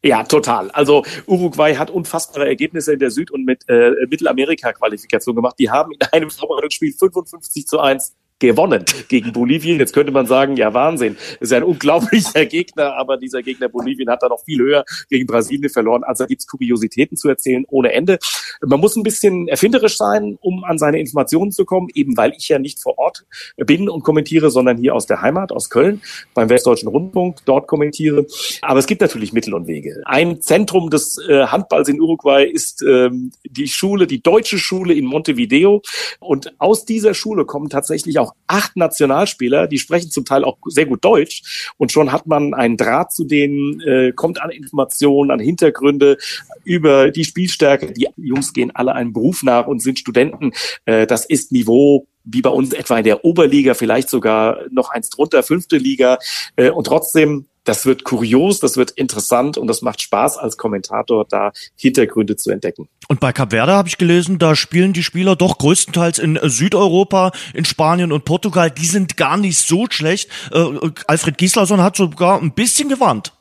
Ja, 0.05 0.25
total. 0.25 0.71
Also 0.73 1.05
Uruguay 1.27 1.77
hat 1.77 1.91
unfassbare 1.91 2.47
Ergebnisse 2.47 2.93
in 2.93 2.99
der 2.99 3.11
Süd- 3.11 3.31
und 3.31 3.45
mit, 3.45 3.69
äh, 3.69 3.91
Mittelamerika-Qualifikation 4.09 5.37
gemacht. 5.37 5.57
Die 5.59 5.71
haben 5.71 5.93
in 5.93 6.03
einem 6.11 6.31
Vorbereitungsspiel 6.31 6.93
55 6.93 7.67
zu 7.67 7.79
1 7.79 8.15
gewonnen 8.49 8.85
gegen 9.09 9.33
Bolivien. 9.33 9.79
Jetzt 9.79 9.93
könnte 9.93 10.13
man 10.13 10.27
sagen, 10.27 10.57
ja 10.57 10.75
Wahnsinn, 10.75 11.17
ist 11.41 11.53
ein 11.53 11.63
unglaublicher 11.63 12.45
Gegner, 12.47 12.97
aber 12.97 13.17
dieser 13.17 13.43
Gegner 13.43 13.69
Bolivien 13.69 14.11
hat 14.11 14.23
da 14.23 14.29
noch 14.29 14.45
viel 14.45 14.59
höher 14.61 14.85
gegen 15.09 15.27
Brasilien 15.27 15.71
verloren. 15.71 16.03
Also 16.05 16.27
gibt 16.27 16.43
es 16.43 16.47
Kuriositäten 16.47 17.17
zu 17.17 17.29
erzählen 17.29 17.65
ohne 17.69 17.93
Ende. 17.93 18.19
Man 18.65 18.81
muss 18.81 18.97
ein 18.97 19.03
bisschen 19.03 19.49
erfinderisch 19.49 19.97
sein, 19.97 20.39
um 20.41 20.65
an 20.65 20.79
seine 20.79 20.99
Informationen 20.99 21.53
zu 21.53 21.65
kommen, 21.65 21.89
eben 21.95 22.17
weil 22.17 22.33
ich 22.37 22.49
ja 22.49 22.59
nicht 22.59 22.81
vor 22.81 22.99
Ort 22.99 23.25
bin 23.57 23.89
und 23.89 24.03
kommentiere, 24.03 24.51
sondern 24.51 24.77
hier 24.77 24.95
aus 24.95 25.07
der 25.07 25.23
Heimat, 25.23 25.53
aus 25.53 25.71
Köln, 25.71 26.03
beim 26.35 26.49
Westdeutschen 26.49 26.89
Rundfunk, 26.89 27.39
dort 27.45 27.69
kommentiere. 27.69 28.27
Aber 28.61 28.79
es 28.79 28.87
gibt 28.87 29.01
natürlich 29.01 29.33
Mittel 29.33 29.55
und 29.55 29.67
Wege. 29.67 30.03
Ein 30.05 30.41
Zentrum 30.41 30.91
des 30.91 31.19
äh, 31.29 31.47
Handballs 31.47 31.89
in 31.89 32.01
Uruguay 32.01 32.45
ist 32.45 32.83
ähm, 32.83 33.33
die 33.45 33.69
Schule, 33.69 34.07
die 34.07 34.23
deutsche 34.23 34.59
Schule 34.59 34.95
in 34.95 35.05
Montevideo. 35.05 35.83
Und 36.19 36.53
aus 36.59 36.85
dieser 36.85 37.15
Schule 37.15 37.45
kommen 37.45 37.69
tatsächlich 37.69 38.19
auch 38.19 38.32
acht 38.47 38.77
Nationalspieler, 38.77 39.67
die 39.67 39.79
sprechen 39.79 40.11
zum 40.11 40.25
Teil 40.25 40.45
auch 40.45 40.59
sehr 40.67 40.87
gut 40.87 41.05
Deutsch 41.05 41.73
und 41.79 41.93
schon 41.93 42.13
hat 42.13 42.27
man 42.27 42.55
einen 42.55 42.77
Draht 42.77 43.13
zu 43.13 43.25
denen, 43.25 43.81
äh, 43.81 44.13
kommt 44.13 44.41
an 44.41 44.51
Informationen, 44.51 45.31
an 45.31 45.41
Hintergründe 45.41 46.19
über 46.65 47.11
die 47.11 47.25
Spielstärke. 47.25 47.93
Die 47.93 48.09
Jungs 48.17 48.53
gehen 48.53 48.71
alle 48.75 48.95
einem 48.95 49.13
Beruf 49.13 49.43
nach 49.43 49.67
und 49.67 49.81
sind 49.81 49.99
Studenten. 49.99 50.53
Äh, 50.85 51.07
das 51.07 51.25
ist 51.25 51.53
Niveau 51.53 52.07
wie 52.25 52.43
bei 52.43 52.51
uns 52.51 52.73
etwa 52.73 52.99
in 52.99 53.05
der 53.05 53.25
Oberliga, 53.25 53.75
vielleicht 53.75 54.09
sogar 54.09 54.61
noch 54.71 54.91
eins 54.91 55.11
drunter, 55.11 55.43
fünfte 55.43 55.77
Liga. 55.77 56.19
Äh, 56.57 56.71
und 56.71 56.85
trotzdem 56.87 57.47
das 57.65 57.87
wird 57.87 58.05
kurios, 58.05 58.61
das 58.61 58.77
wird 58.77 58.91
interessant 58.93 59.59
und 59.59 59.67
das 59.67 59.83
macht 59.83 60.01
Spaß 60.01 60.39
als 60.39 60.57
Kommentator, 60.57 61.27
da 61.29 61.53
Hintergründe 61.77 62.37
zu 62.37 62.51
entdecken. 62.51 62.89
Und 63.09 63.21
bei 63.21 63.33
Cap 63.33 63.51
Verde 63.51 63.73
habe 63.73 63.89
ich 63.89 63.99
gelesen, 63.99 64.39
da 64.39 64.57
spielen 64.57 64.93
die 64.93 65.03
Spieler 65.03 65.37
doch 65.37 65.59
größtenteils 65.59 66.19
in 66.19 66.39
Südeuropa, 66.43 67.33
in 67.55 67.65
Spanien 67.65 68.13
und 68.13 68.25
Portugal. 68.25 68.71
Die 68.71 68.87
sind 68.87 69.17
gar 69.17 69.37
nicht 69.37 69.59
so 69.59 69.87
schlecht. 69.91 70.29
Äh, 70.53 70.65
Alfred 71.07 71.39
Gislason 71.39 71.83
hat 71.83 71.97
sogar 71.97 72.41
ein 72.41 72.53
bisschen 72.53 72.89
gewarnt. 72.89 73.33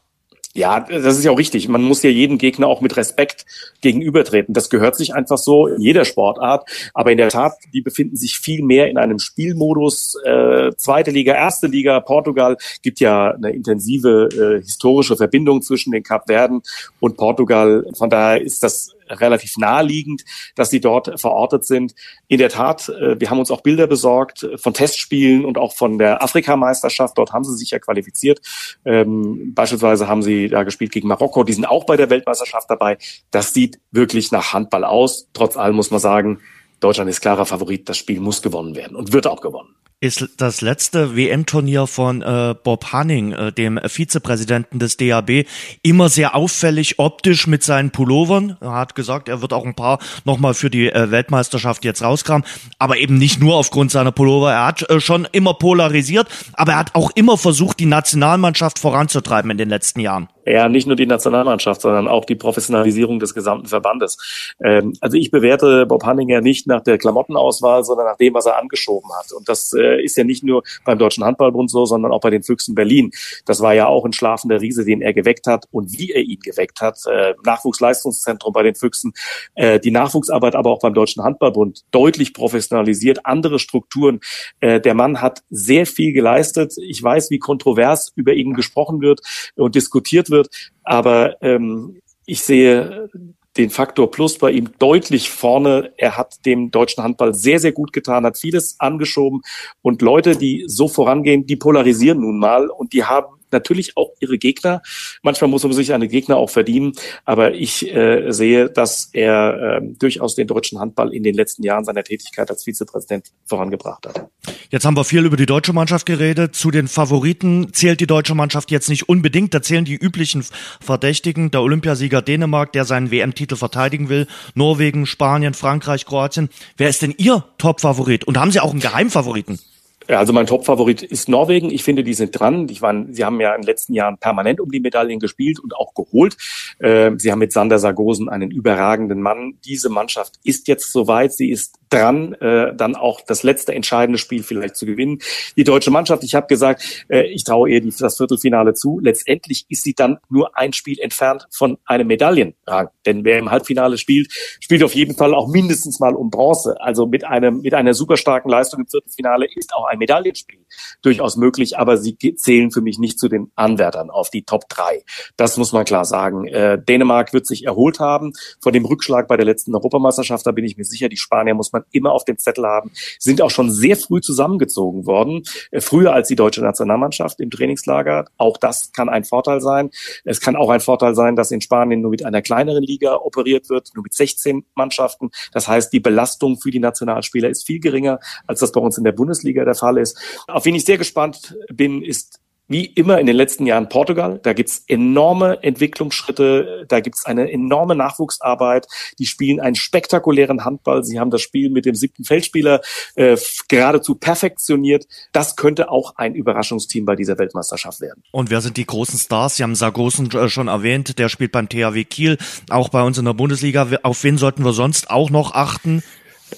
Ja, 0.53 0.81
das 0.81 1.17
ist 1.17 1.23
ja 1.23 1.31
auch 1.31 1.37
richtig. 1.37 1.69
Man 1.69 1.81
muss 1.81 2.03
ja 2.03 2.09
jeden 2.09 2.37
Gegner 2.37 2.67
auch 2.67 2.81
mit 2.81 2.97
Respekt 2.97 3.45
gegenübertreten. 3.79 4.53
Das 4.53 4.69
gehört 4.69 4.97
sich 4.97 5.13
einfach 5.13 5.37
so 5.37 5.67
in 5.67 5.81
jeder 5.81 6.03
Sportart. 6.03 6.69
Aber 6.93 7.11
in 7.11 7.17
der 7.17 7.29
Tat, 7.29 7.53
die 7.73 7.81
befinden 7.81 8.17
sich 8.17 8.37
viel 8.37 8.61
mehr 8.61 8.89
in 8.89 8.97
einem 8.97 9.19
Spielmodus. 9.19 10.17
Äh, 10.25 10.71
zweite 10.75 11.11
Liga, 11.11 11.33
erste 11.33 11.67
Liga, 11.67 12.01
Portugal 12.01 12.57
gibt 12.81 12.99
ja 12.99 13.31
eine 13.31 13.51
intensive 13.51 14.27
äh, 14.33 14.61
historische 14.61 15.15
Verbindung 15.15 15.61
zwischen 15.61 15.91
den 15.91 16.03
Kapverden 16.03 16.61
und 16.99 17.15
Portugal. 17.15 17.85
Von 17.93 18.09
daher 18.09 18.41
ist 18.41 18.61
das 18.61 18.91
relativ 19.11 19.57
naheliegend, 19.57 20.23
dass 20.55 20.69
sie 20.69 20.79
dort 20.79 21.19
verortet 21.19 21.65
sind. 21.65 21.93
In 22.27 22.37
der 22.37 22.49
Tat, 22.49 22.89
äh, 22.89 23.19
wir 23.19 23.29
haben 23.29 23.39
uns 23.39 23.51
auch 23.51 23.61
Bilder 23.61 23.87
besorgt 23.87 24.47
von 24.57 24.73
Testspielen 24.73 25.45
und 25.45 25.57
auch 25.57 25.73
von 25.73 25.97
der 25.97 26.23
Afrikameisterschaft. 26.23 27.17
Dort 27.17 27.33
haben 27.33 27.43
sie 27.43 27.55
sich 27.55 27.71
ja 27.71 27.79
qualifiziert. 27.79 28.39
Ähm, 28.85 29.53
beispielsweise 29.53 30.07
haben 30.07 30.23
sie 30.23 30.47
da 30.47 30.63
gespielt 30.63 30.91
gegen 30.91 31.07
Marokko. 31.07 31.43
Die 31.43 31.53
sind 31.53 31.65
auch 31.65 31.85
bei 31.85 31.97
der 31.97 32.09
Weltmeisterschaft 32.09 32.69
dabei. 32.69 32.97
Das 33.31 33.53
sieht 33.53 33.79
wirklich 33.91 34.31
nach 34.31 34.53
Handball 34.53 34.83
aus. 34.83 35.27
Trotz 35.33 35.57
allem 35.57 35.75
muss 35.75 35.91
man 35.91 35.99
sagen, 35.99 36.39
Deutschland 36.79 37.09
ist 37.09 37.21
klarer 37.21 37.45
Favorit. 37.45 37.87
Das 37.89 37.97
Spiel 37.97 38.19
muss 38.19 38.41
gewonnen 38.41 38.75
werden 38.75 38.95
und 38.95 39.13
wird 39.13 39.27
auch 39.27 39.41
gewonnen 39.41 39.75
ist 40.01 40.27
das 40.37 40.61
letzte 40.61 41.15
WM-Turnier 41.15 41.85
von 41.85 42.23
äh, 42.23 42.55
Bob 42.61 42.91
Hanning, 42.91 43.33
äh, 43.33 43.51
dem 43.53 43.79
Vizepräsidenten 43.85 44.79
des 44.79 44.97
DAB, 44.97 45.45
immer 45.83 46.09
sehr 46.09 46.35
auffällig 46.35 46.97
optisch 46.97 47.45
mit 47.45 47.63
seinen 47.63 47.91
Pullovern. 47.91 48.57
Er 48.61 48.73
hat 48.73 48.95
gesagt, 48.95 49.29
er 49.29 49.43
wird 49.43 49.53
auch 49.53 49.63
ein 49.63 49.75
paar 49.75 49.99
nochmal 50.25 50.55
für 50.55 50.71
die 50.71 50.91
äh, 50.91 51.11
Weltmeisterschaft 51.11 51.85
jetzt 51.85 52.01
rauskramen, 52.01 52.45
aber 52.79 52.97
eben 52.97 53.19
nicht 53.19 53.39
nur 53.39 53.55
aufgrund 53.55 53.91
seiner 53.91 54.11
Pullover. 54.11 54.51
Er 54.51 54.65
hat 54.65 54.89
äh, 54.89 54.99
schon 54.99 55.27
immer 55.31 55.53
polarisiert, 55.53 56.27
aber 56.53 56.71
er 56.71 56.79
hat 56.79 56.95
auch 56.95 57.11
immer 57.13 57.37
versucht, 57.37 57.79
die 57.79 57.85
Nationalmannschaft 57.85 58.79
voranzutreiben 58.79 59.51
in 59.51 59.59
den 59.59 59.69
letzten 59.69 59.99
Jahren. 59.99 60.29
Ja, 60.45 60.69
nicht 60.69 60.87
nur 60.87 60.95
die 60.95 61.05
Nationalmannschaft, 61.05 61.81
sondern 61.81 62.07
auch 62.07 62.25
die 62.25 62.35
Professionalisierung 62.35 63.19
des 63.19 63.35
gesamten 63.35 63.67
Verbandes. 63.67 64.55
Ähm, 64.63 64.93
also 64.99 65.15
ich 65.17 65.29
bewerte 65.29 65.85
Bob 65.85 66.03
Hanninger 66.03 66.41
nicht 66.41 66.65
nach 66.65 66.81
der 66.81 66.97
Klamottenauswahl, 66.97 67.83
sondern 67.83 68.07
nach 68.07 68.17
dem, 68.17 68.33
was 68.33 68.47
er 68.47 68.57
angeschoben 68.57 69.11
hat. 69.19 69.31
Und 69.33 69.47
das 69.47 69.73
äh, 69.73 70.03
ist 70.03 70.17
ja 70.17 70.23
nicht 70.23 70.43
nur 70.43 70.63
beim 70.83 70.97
Deutschen 70.97 71.23
Handballbund 71.23 71.69
so, 71.69 71.85
sondern 71.85 72.11
auch 72.11 72.21
bei 72.21 72.31
den 72.31 72.41
Füchsen 72.41 72.73
Berlin. 72.73 73.11
Das 73.45 73.61
war 73.61 73.73
ja 73.73 73.85
auch 73.85 74.03
ein 74.03 74.13
schlafender 74.13 74.61
Riese, 74.61 74.83
den 74.83 75.01
er 75.01 75.13
geweckt 75.13 75.45
hat 75.45 75.65
und 75.69 75.97
wie 75.97 76.11
er 76.11 76.21
ihn 76.21 76.39
geweckt 76.39 76.81
hat. 76.81 76.97
Äh, 77.05 77.35
Nachwuchsleistungszentrum 77.45 78.51
bei 78.51 78.63
den 78.63 78.73
Füchsen, 78.73 79.13
äh, 79.53 79.79
die 79.79 79.91
Nachwuchsarbeit 79.91 80.55
aber 80.55 80.71
auch 80.71 80.79
beim 80.79 80.95
Deutschen 80.95 81.23
Handballbund 81.23 81.83
deutlich 81.91 82.33
professionalisiert, 82.33 83.27
andere 83.27 83.59
Strukturen. 83.59 84.19
Äh, 84.59 84.81
der 84.81 84.95
Mann 84.95 85.21
hat 85.21 85.43
sehr 85.51 85.85
viel 85.85 86.13
geleistet. 86.13 86.73
Ich 86.81 87.03
weiß, 87.03 87.29
wie 87.29 87.37
kontrovers 87.37 88.11
über 88.15 88.33
ihn 88.33 88.53
gesprochen 88.55 89.01
wird 89.01 89.21
und 89.55 89.75
diskutiert 89.75 90.30
wird. 90.31 90.49
Aber 90.83 91.41
ähm, 91.41 92.01
ich 92.25 92.41
sehe 92.41 93.09
den 93.57 93.69
Faktor 93.69 94.09
Plus 94.11 94.37
bei 94.37 94.51
ihm 94.51 94.69
deutlich 94.79 95.29
vorne. 95.29 95.91
Er 95.97 96.17
hat 96.17 96.45
dem 96.45 96.71
deutschen 96.71 97.03
Handball 97.03 97.33
sehr, 97.33 97.59
sehr 97.59 97.73
gut 97.73 97.91
getan, 97.91 98.25
hat 98.25 98.37
vieles 98.37 98.79
angeschoben. 98.79 99.41
Und 99.81 100.01
Leute, 100.01 100.37
die 100.37 100.63
so 100.67 100.87
vorangehen, 100.87 101.45
die 101.45 101.57
polarisieren 101.57 102.21
nun 102.21 102.39
mal 102.39 102.69
und 102.69 102.93
die 102.93 103.03
haben 103.03 103.40
natürlich 103.51 103.97
auch 103.97 104.11
ihre 104.19 104.37
Gegner. 104.37 104.81
Manchmal 105.23 105.49
muss 105.49 105.63
man 105.63 105.73
sich 105.73 105.93
eine 105.93 106.07
Gegner 106.07 106.37
auch 106.37 106.49
verdienen, 106.49 106.93
aber 107.25 107.53
ich 107.53 107.93
äh, 107.93 108.31
sehe, 108.31 108.69
dass 108.69 109.09
er 109.13 109.79
äh, 109.81 109.81
durchaus 109.99 110.35
den 110.35 110.47
deutschen 110.47 110.79
Handball 110.79 111.13
in 111.13 111.23
den 111.23 111.35
letzten 111.35 111.63
Jahren 111.63 111.85
seiner 111.85 112.03
Tätigkeit 112.03 112.49
als 112.49 112.63
Vizepräsident 112.63 113.31
vorangebracht 113.45 114.07
hat. 114.07 114.27
Jetzt 114.69 114.85
haben 114.85 114.95
wir 114.95 115.03
viel 115.03 115.25
über 115.25 115.37
die 115.37 115.45
deutsche 115.45 115.73
Mannschaft 115.73 116.05
geredet. 116.05 116.55
Zu 116.55 116.71
den 116.71 116.87
Favoriten 116.87 117.73
zählt 117.73 117.99
die 117.99 118.07
deutsche 118.07 118.35
Mannschaft 118.35 118.71
jetzt 118.71 118.89
nicht 118.89 119.09
unbedingt. 119.09 119.53
Da 119.53 119.61
zählen 119.61 119.85
die 119.85 119.95
üblichen 119.95 120.45
Verdächtigen. 120.79 121.51
Der 121.51 121.61
Olympiasieger 121.61 122.21
Dänemark, 122.21 122.71
der 122.71 122.85
seinen 122.85 123.11
WM-Titel 123.11 123.57
verteidigen 123.57 124.09
will. 124.09 124.27
Norwegen, 124.55 125.05
Spanien, 125.05 125.53
Frankreich, 125.53 126.05
Kroatien. 126.05 126.49
Wer 126.77 126.89
ist 126.89 127.01
denn 127.01 127.13
Ihr 127.17 127.43
Top-Favorit? 127.57 128.23
Und 128.23 128.37
haben 128.37 128.51
Sie 128.51 128.59
auch 128.59 128.71
einen 128.71 128.79
Geheimfavoriten? 128.79 129.59
Also 130.07 130.33
mein 130.33 130.47
Top-Favorit 130.47 131.03
ist 131.03 131.29
Norwegen. 131.29 131.69
Ich 131.69 131.83
finde, 131.83 132.03
die 132.03 132.13
sind 132.13 132.37
dran. 132.37 132.67
Ich 132.69 132.81
waren, 132.81 133.13
sie 133.13 133.23
haben 133.23 133.39
ja 133.39 133.53
in 133.53 133.61
den 133.61 133.67
letzten 133.67 133.93
Jahren 133.93 134.17
permanent 134.17 134.59
um 134.59 134.71
die 134.71 134.79
Medaillen 134.79 135.19
gespielt 135.19 135.59
und 135.59 135.75
auch 135.75 135.93
geholt. 135.93 136.37
Äh, 136.79 137.11
sie 137.17 137.31
haben 137.31 137.39
mit 137.39 137.53
Sander 137.53 137.79
Sargosen 137.79 138.29
einen 138.29 138.51
überragenden 138.51 139.21
Mann. 139.21 139.59
Diese 139.65 139.89
Mannschaft 139.89 140.39
ist 140.43 140.67
jetzt 140.67 140.91
soweit. 140.91 141.33
Sie 141.33 141.49
ist 141.49 141.80
dran, 141.91 142.33
äh, 142.35 142.73
dann 142.75 142.95
auch 142.95 143.21
das 143.21 143.43
letzte 143.43 143.75
entscheidende 143.75 144.17
Spiel 144.17 144.43
vielleicht 144.43 144.75
zu 144.75 144.85
gewinnen. 144.85 145.19
Die 145.57 145.63
deutsche 145.63 145.91
Mannschaft, 145.91 146.23
ich 146.23 146.35
habe 146.35 146.47
gesagt, 146.47 147.05
äh, 147.09 147.23
ich 147.27 147.43
traue 147.43 147.69
ihr 147.69 147.81
die, 147.81 147.93
das 147.97 148.17
Viertelfinale 148.17 148.73
zu. 148.73 148.99
Letztendlich 148.99 149.65
ist 149.69 149.83
sie 149.83 149.93
dann 149.93 150.17
nur 150.29 150.57
ein 150.57 150.73
Spiel 150.73 150.99
entfernt 150.99 151.47
von 151.51 151.77
einem 151.85 152.07
Medaillenrang. 152.07 152.89
Denn 153.05 153.23
wer 153.25 153.39
im 153.39 153.51
Halbfinale 153.51 153.97
spielt, 153.97 154.31
spielt 154.59 154.83
auf 154.83 154.95
jeden 154.95 155.15
Fall 155.15 155.33
auch 155.33 155.47
mindestens 155.47 155.99
mal 155.99 156.15
um 156.15 156.29
Bronze. 156.29 156.79
Also 156.79 157.05
mit 157.05 157.25
einem 157.25 157.61
mit 157.61 157.73
einer 157.73 157.93
super 157.93 158.17
starken 158.17 158.49
Leistung 158.49 158.81
im 158.81 158.87
Viertelfinale 158.87 159.47
ist 159.53 159.73
auch 159.73 159.85
ein 159.85 159.99
Medaillenspiel 159.99 160.60
durchaus 161.01 161.37
möglich, 161.37 161.77
aber 161.77 161.97
sie 161.97 162.17
zählen 162.17 162.71
für 162.71 162.81
mich 162.81 162.99
nicht 162.99 163.19
zu 163.19 163.27
den 163.27 163.51
Anwärtern 163.55 164.09
auf 164.09 164.29
die 164.29 164.43
Top 164.43 164.67
3. 164.69 165.03
Das 165.37 165.57
muss 165.57 165.73
man 165.73 165.85
klar 165.85 166.05
sagen. 166.05 166.47
Äh, 166.47 166.81
Dänemark 166.81 167.33
wird 167.33 167.47
sich 167.47 167.65
erholt 167.65 167.99
haben 167.99 168.33
von 168.61 168.73
dem 168.73 168.85
Rückschlag 168.85 169.27
bei 169.27 169.37
der 169.37 169.45
letzten 169.45 169.73
Europameisterschaft. 169.75 170.45
Da 170.45 170.51
bin 170.51 170.65
ich 170.65 170.77
mir 170.77 170.85
sicher, 170.85 171.09
die 171.09 171.17
Spanier 171.17 171.53
muss 171.53 171.71
man 171.71 171.83
immer 171.91 172.11
auf 172.11 172.25
dem 172.25 172.37
Zettel 172.37 172.65
haben, 172.65 172.91
sind 173.19 173.41
auch 173.41 173.51
schon 173.51 173.71
sehr 173.71 173.97
früh 173.97 174.21
zusammengezogen 174.21 175.05
worden, 175.05 175.43
äh, 175.71 175.81
früher 175.81 176.13
als 176.13 176.27
die 176.27 176.35
deutsche 176.35 176.61
Nationalmannschaft 176.61 177.39
im 177.39 177.49
Trainingslager. 177.49 178.25
Auch 178.37 178.57
das 178.57 178.91
kann 178.91 179.09
ein 179.09 179.23
Vorteil 179.23 179.61
sein. 179.61 179.89
Es 180.25 180.41
kann 180.41 180.55
auch 180.55 180.69
ein 180.69 180.79
Vorteil 180.79 181.15
sein, 181.15 181.35
dass 181.35 181.51
in 181.51 181.61
Spanien 181.61 182.01
nur 182.01 182.11
mit 182.11 182.25
einer 182.25 182.41
kleineren 182.41 182.83
Liga 182.83 183.15
operiert 183.15 183.69
wird, 183.69 183.89
nur 183.95 184.03
mit 184.03 184.13
16 184.13 184.65
Mannschaften. 184.75 185.29
Das 185.51 185.67
heißt, 185.67 185.91
die 185.93 185.99
Belastung 185.99 186.57
für 186.57 186.71
die 186.71 186.79
Nationalspieler 186.79 187.49
ist 187.49 187.65
viel 187.65 187.79
geringer, 187.79 188.19
als 188.47 188.59
das 188.59 188.71
bei 188.71 188.81
uns 188.81 188.97
in 188.97 189.03
der 189.03 189.11
Bundesliga 189.11 189.65
der 189.65 189.75
Fall 189.75 189.97
ist. 189.97 190.17
Auf 190.47 190.60
wen 190.65 190.75
ich 190.75 190.85
sehr 190.85 190.97
gespannt 190.97 191.55
bin, 191.69 192.01
ist 192.01 192.41
wie 192.71 192.85
immer 192.85 193.19
in 193.19 193.25
den 193.25 193.35
letzten 193.35 193.65
Jahren 193.65 193.89
Portugal. 193.89 194.39
Da 194.43 194.53
gibt's 194.53 194.85
enorme 194.87 195.61
Entwicklungsschritte, 195.61 196.85
da 196.87 197.01
gibt's 197.01 197.25
eine 197.25 197.51
enorme 197.51 197.95
Nachwuchsarbeit. 197.95 198.87
Die 199.19 199.25
spielen 199.25 199.59
einen 199.59 199.75
spektakulären 199.75 200.63
Handball. 200.63 201.03
Sie 201.03 201.19
haben 201.19 201.31
das 201.31 201.41
Spiel 201.41 201.69
mit 201.69 201.85
dem 201.85 201.95
siebten 201.95 202.23
Feldspieler 202.23 202.79
äh, 203.15 203.35
geradezu 203.67 204.15
perfektioniert. 204.15 205.05
Das 205.33 205.57
könnte 205.57 205.89
auch 205.91 206.15
ein 206.15 206.33
Überraschungsteam 206.33 207.03
bei 207.03 207.17
dieser 207.17 207.37
Weltmeisterschaft 207.37 207.99
werden. 207.99 208.23
Und 208.31 208.49
wer 208.49 208.61
sind 208.61 208.77
die 208.77 208.85
großen 208.85 209.19
Stars? 209.19 209.57
Sie 209.57 209.63
haben 209.63 209.75
Sargosen 209.75 210.31
äh, 210.31 210.47
schon 210.47 210.69
erwähnt, 210.69 211.19
der 211.19 211.27
spielt 211.27 211.51
beim 211.51 211.67
THW 211.67 212.05
Kiel, 212.05 212.37
auch 212.69 212.87
bei 212.87 213.03
uns 213.03 213.17
in 213.17 213.25
der 213.25 213.33
Bundesliga. 213.33 213.85
Auf 214.03 214.23
wen 214.23 214.37
sollten 214.37 214.63
wir 214.63 214.71
sonst 214.71 215.11
auch 215.11 215.29
noch 215.29 215.53
achten? 215.53 216.03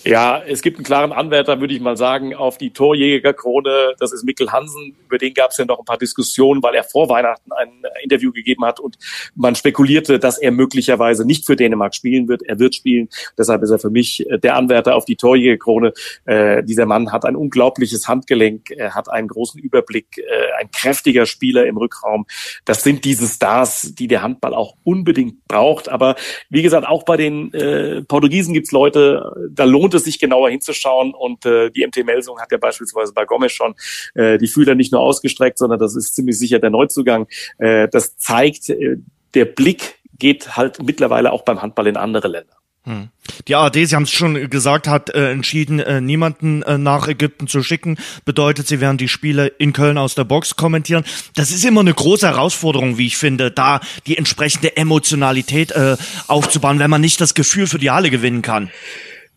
Ja, 0.04 0.42
es 0.46 0.62
gibt 0.62 0.78
einen 0.78 0.86
klaren 0.86 1.12
Anwärter, 1.12 1.60
würde 1.62 1.74
ich 1.74 1.80
mal 1.80 1.96
sagen, 1.96 2.34
auf 2.34 2.58
die 2.58 2.72
Torjägerkrone. 2.72 3.94
Das 4.00 4.12
ist 4.12 4.26
Mikkel 4.26 4.52
Hansen. 4.52 4.96
Über 5.06 5.18
den 5.18 5.34
gab 5.34 5.52
es 5.52 5.58
ja 5.58 5.66
noch 5.66 5.80
ein 5.80 5.86
paar 5.86 5.98
Diskussionen, 5.98 6.64
weil 6.64 6.76
er 6.76 6.84
vor 6.84 7.10
Weihnachten 7.10 7.52
ein 7.54 7.84
Interview 8.02 8.32
gegeben 8.32 8.66
hat 8.66 8.80
und 8.80 8.98
man 9.36 9.56
spekulierte, 9.56 10.20
dass 10.20 10.40
er 10.40 10.52
möglicherweise 10.52 11.26
nicht 11.26 11.46
für 11.46 11.56
Dänemark 11.56 11.96
spielen 11.96 12.28
wird. 12.28 12.44
Er 12.44 12.60
wird 12.60 12.76
spielen. 12.76 13.08
Deshalb 13.38 13.62
ist 13.62 13.70
er 13.70 13.80
für 13.80 13.92
mich 13.92 14.28
äh, 14.30 14.40
der 14.40 14.56
Anwärter 14.56 14.96
auf 14.96 15.06
die 15.06 15.16
Torjägerkrone. 15.16 15.94
Äh, 16.26 16.64
dieser 16.64 16.86
Mann 16.86 17.12
hat 17.12 17.24
ein 17.26 17.36
unglaubliches 17.36 18.08
Handgelenk. 18.08 18.72
Er 18.72 18.96
hat 18.96 19.10
einen 19.10 19.28
großen 19.28 19.62
Überblick, 19.62 20.18
äh, 20.18 20.24
ein 20.60 20.70
kräftiger 20.72 21.26
Spieler 21.26 21.66
im 21.66 21.78
Rückraum. 21.78 22.26
Das 22.66 22.84
sind 22.84 23.06
diese 23.06 23.28
Stars, 23.28 23.94
die 23.96 24.08
der 24.08 24.22
Handball 24.22 24.54
auch 24.54 24.76
unbedingt 24.84 25.48
braucht. 25.48 25.88
Aber 25.88 26.16
wie 26.50 26.62
gesagt, 26.62 26.88
auch 26.88 27.04
bei 27.04 27.16
den 27.16 27.54
äh, 27.54 28.02
Portugiesen 28.04 28.54
gibt's 28.54 28.72
Leute, 28.72 29.32
da 29.52 29.64
lohnt 29.64 29.83
lohnt 29.84 29.94
es 29.94 30.06
sich 30.06 30.20
genauer 30.20 30.50
hinzuschauen. 30.50 31.14
Und 31.14 31.46
äh, 31.46 31.70
die 31.70 31.86
MT 31.86 32.06
Melsung 32.06 32.40
hat 32.40 32.52
ja 32.52 32.58
beispielsweise 32.58 33.14
bei 33.14 33.26
Gomez 33.26 33.52
schon 33.52 33.76
äh, 34.16 34.38
die 34.38 34.48
Fühler 34.48 34.76
nicht 34.76 34.92
nur 34.92 35.02
ausgestreckt, 35.02 35.58
sondern 35.58 35.80
das 35.80 35.96
ist 35.96 36.16
ziemlich 36.16 36.40
sicher 36.40 36.60
der 36.60 36.70
Neuzugang. 36.70 37.28
Äh, 37.58 37.88
das 37.90 38.18
zeigt, 38.18 38.70
äh, 38.70 38.98
der 39.34 39.46
Blick 39.46 40.00
geht 40.18 40.56
halt 40.56 40.82
mittlerweile 40.82 41.32
auch 41.32 41.44
beim 41.44 41.62
Handball 41.62 41.88
in 41.88 41.98
andere 41.98 42.28
Länder. 42.28 42.54
Hm. 42.86 43.10
Die 43.48 43.56
ARD, 43.56 43.88
Sie 43.88 43.96
haben 43.96 44.04
es 44.04 44.12
schon 44.12 44.50
gesagt, 44.50 44.90
hat 44.90 45.10
äh, 45.10 45.32
entschieden, 45.32 45.80
äh, 45.80 46.02
niemanden 46.02 46.64
äh, 46.64 46.78
nach 46.78 47.08
Ägypten 47.08 47.48
zu 47.48 47.64
schicken. 47.64 47.98
Bedeutet, 48.26 48.68
sie 48.68 48.82
werden 48.82 48.98
die 48.98 49.08
Spiele 49.08 49.48
in 49.48 49.72
Köln 49.72 49.98
aus 49.98 50.16
der 50.16 50.26
Box 50.26 50.58
kommentieren. 50.58 51.06
Das 51.36 51.52
ist 51.52 51.64
immer 51.64 51.80
eine 51.80 51.94
große 51.94 52.28
Herausforderung, 52.28 52.98
wie 52.98 53.08
ich 53.08 53.16
finde, 53.16 53.52
da 53.52 53.80
die 54.06 54.18
entsprechende 54.18 54.76
Emotionalität 54.76 55.72
äh, 55.72 55.96
aufzubauen, 56.28 56.80
wenn 56.80 56.90
man 56.90 57.00
nicht 57.00 57.22
das 57.22 57.34
Gefühl 57.36 57.68
für 57.68 57.80
die 57.80 57.92
Halle 57.92 58.10
gewinnen 58.10 58.42
kann. 58.42 58.70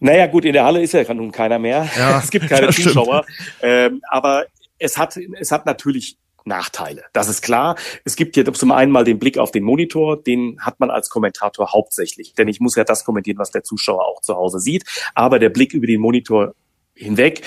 Naja, 0.01 0.27
gut, 0.27 0.45
in 0.45 0.53
der 0.53 0.65
Halle 0.65 0.83
ist 0.83 0.93
ja 0.93 1.13
nun 1.15 1.33
keiner 1.33 1.59
mehr. 1.59 1.89
Ja, 1.97 2.19
es 2.23 2.31
gibt 2.31 2.49
keine 2.49 2.69
Zuschauer. 2.73 3.25
Ähm, 3.63 4.03
aber 4.09 4.47
es 4.79 4.99
hat, 4.99 5.17
es 5.17 5.51
hat 5.51 5.67
natürlich 5.67 6.19
Nachteile. 6.47 7.05
Das 7.13 7.29
ist 7.29 7.43
klar. 7.43 7.77
Es 8.05 8.15
gibt 8.15 8.37
hier 8.37 8.51
zum 8.53 8.73
einen 8.73 8.93
mal 8.93 9.05
den 9.05 9.19
Blick 9.19 9.37
auf 9.37 9.51
den 9.51 9.65
Monitor, 9.65 10.23
den 10.23 10.59
hat 10.61 10.79
man 10.79 10.91
als 10.91 11.11
Kommentator 11.11 11.73
hauptsächlich, 11.73 12.35
denn 12.35 12.47
ich 12.47 12.61
muss 12.61 12.77
ja 12.77 12.85
das 12.85 13.05
kommentieren, 13.05 13.39
was 13.39 13.51
der 13.51 13.65
Zuschauer 13.65 14.07
auch 14.07 14.21
zu 14.21 14.37
Hause 14.37 14.61
sieht. 14.61 14.85
Aber 15.15 15.39
der 15.39 15.51
Blick 15.51 15.75
über 15.75 15.87
den 15.87 16.01
Monitor 16.01 16.55
hinweg 16.95 17.43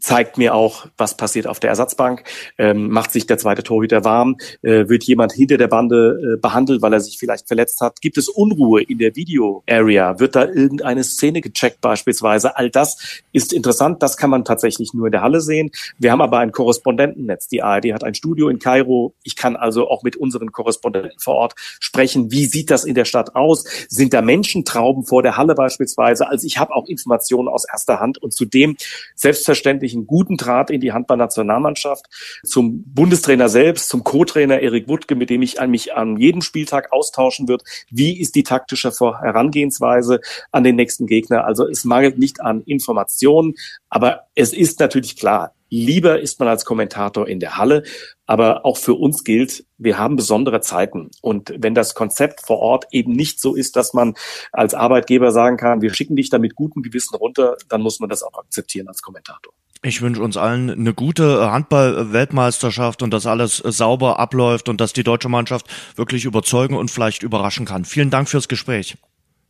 zeigt 0.00 0.38
mir 0.38 0.54
auch, 0.54 0.86
was 0.96 1.16
passiert 1.16 1.46
auf 1.46 1.60
der 1.60 1.70
Ersatzbank. 1.70 2.24
Ähm, 2.58 2.90
macht 2.90 3.12
sich 3.12 3.26
der 3.26 3.38
zweite 3.38 3.62
Torhüter 3.62 4.04
warm? 4.04 4.36
Äh, 4.62 4.88
wird 4.88 5.04
jemand 5.04 5.32
hinter 5.32 5.56
der 5.56 5.68
Bande 5.68 6.36
äh, 6.36 6.40
behandelt, 6.40 6.82
weil 6.82 6.92
er 6.92 7.00
sich 7.00 7.18
vielleicht 7.18 7.46
verletzt 7.46 7.80
hat? 7.80 8.00
Gibt 8.00 8.18
es 8.18 8.28
Unruhe 8.28 8.82
in 8.82 8.98
der 8.98 9.14
Video-Area? 9.14 10.18
Wird 10.18 10.36
da 10.36 10.46
irgendeine 10.46 11.04
Szene 11.04 11.40
gecheckt 11.40 11.80
beispielsweise? 11.80 12.56
All 12.56 12.70
das 12.70 13.22
ist 13.32 13.52
interessant. 13.52 14.02
Das 14.02 14.16
kann 14.16 14.30
man 14.30 14.44
tatsächlich 14.44 14.94
nur 14.94 15.06
in 15.06 15.12
der 15.12 15.22
Halle 15.22 15.40
sehen. 15.40 15.70
Wir 15.98 16.12
haben 16.12 16.22
aber 16.22 16.38
ein 16.38 16.52
Korrespondentennetz. 16.52 17.48
Die 17.48 17.62
ARD 17.62 17.92
hat 17.92 18.04
ein 18.04 18.14
Studio 18.14 18.48
in 18.48 18.58
Kairo. 18.58 19.14
Ich 19.22 19.36
kann 19.36 19.56
also 19.56 19.88
auch 19.88 20.02
mit 20.02 20.16
unseren 20.16 20.52
Korrespondenten 20.52 21.18
vor 21.18 21.34
Ort 21.34 21.54
sprechen. 21.56 22.30
Wie 22.30 22.46
sieht 22.46 22.70
das 22.70 22.84
in 22.84 22.94
der 22.94 23.04
Stadt 23.04 23.36
aus? 23.36 23.64
Sind 23.88 24.14
da 24.14 24.22
Menschentrauben 24.22 25.04
vor 25.04 25.22
der 25.22 25.36
Halle 25.36 25.54
beispielsweise? 25.54 26.28
Also 26.28 26.46
ich 26.46 26.58
habe 26.58 26.74
auch 26.74 26.86
Informationen 26.86 27.48
aus 27.48 27.64
erster 27.70 28.00
Hand 28.00 28.18
und 28.18 28.32
zudem 28.32 28.76
selbstverständlich 29.14 29.89
wirklich 29.90 29.96
einen 29.96 30.06
guten 30.06 30.36
Draht 30.36 30.70
in 30.70 30.80
die 30.80 30.92
Handballnationalmannschaft, 30.92 32.06
zum 32.44 32.82
Bundestrainer 32.84 33.48
selbst, 33.48 33.88
zum 33.88 34.04
Co-Trainer 34.04 34.60
Erik 34.60 34.88
Wuttke, 34.88 35.14
mit 35.14 35.30
dem 35.30 35.42
ich 35.42 35.60
mich 35.66 35.94
an 35.94 36.16
jedem 36.16 36.42
Spieltag 36.42 36.92
austauschen 36.92 37.48
wird. 37.48 37.62
Wie 37.90 38.18
ist 38.18 38.34
die 38.34 38.42
taktische 38.42 38.90
Herangehensweise 38.90 40.20
an 40.52 40.64
den 40.64 40.76
nächsten 40.76 41.06
Gegner? 41.06 41.44
Also 41.44 41.66
es 41.66 41.84
mangelt 41.84 42.18
nicht 42.18 42.40
an 42.40 42.62
Informationen, 42.62 43.54
aber 43.88 44.26
es 44.34 44.52
ist 44.52 44.80
natürlich 44.80 45.16
klar, 45.16 45.54
Lieber 45.72 46.20
ist 46.20 46.40
man 46.40 46.48
als 46.48 46.64
Kommentator 46.64 47.28
in 47.28 47.38
der 47.38 47.56
Halle, 47.56 47.84
aber 48.26 48.66
auch 48.66 48.76
für 48.76 48.94
uns 48.94 49.22
gilt, 49.22 49.64
wir 49.78 49.98
haben 49.98 50.16
besondere 50.16 50.60
Zeiten. 50.60 51.10
Und 51.22 51.54
wenn 51.56 51.76
das 51.76 51.94
Konzept 51.94 52.40
vor 52.40 52.58
Ort 52.58 52.86
eben 52.90 53.12
nicht 53.12 53.40
so 53.40 53.54
ist, 53.54 53.76
dass 53.76 53.94
man 53.94 54.14
als 54.50 54.74
Arbeitgeber 54.74 55.30
sagen 55.30 55.56
kann, 55.56 55.80
wir 55.80 55.94
schicken 55.94 56.16
dich 56.16 56.28
da 56.28 56.38
mit 56.38 56.56
gutem 56.56 56.82
Gewissen 56.82 57.14
runter, 57.14 57.56
dann 57.68 57.82
muss 57.82 58.00
man 58.00 58.10
das 58.10 58.24
auch 58.24 58.36
akzeptieren 58.36 58.88
als 58.88 59.00
Kommentator. 59.00 59.52
Ich 59.82 60.02
wünsche 60.02 60.22
uns 60.22 60.36
allen 60.36 60.70
eine 60.70 60.92
gute 60.92 61.50
Handball-Weltmeisterschaft 61.50 63.02
und 63.02 63.14
dass 63.14 63.24
alles 63.24 63.56
sauber 63.56 64.18
abläuft 64.18 64.68
und 64.68 64.78
dass 64.78 64.92
die 64.92 65.04
deutsche 65.04 65.30
Mannschaft 65.30 65.66
wirklich 65.96 66.26
überzeugen 66.26 66.76
und 66.76 66.90
vielleicht 66.90 67.22
überraschen 67.22 67.64
kann. 67.64 67.86
Vielen 67.86 68.10
Dank 68.10 68.28
fürs 68.28 68.48
Gespräch. 68.48 68.98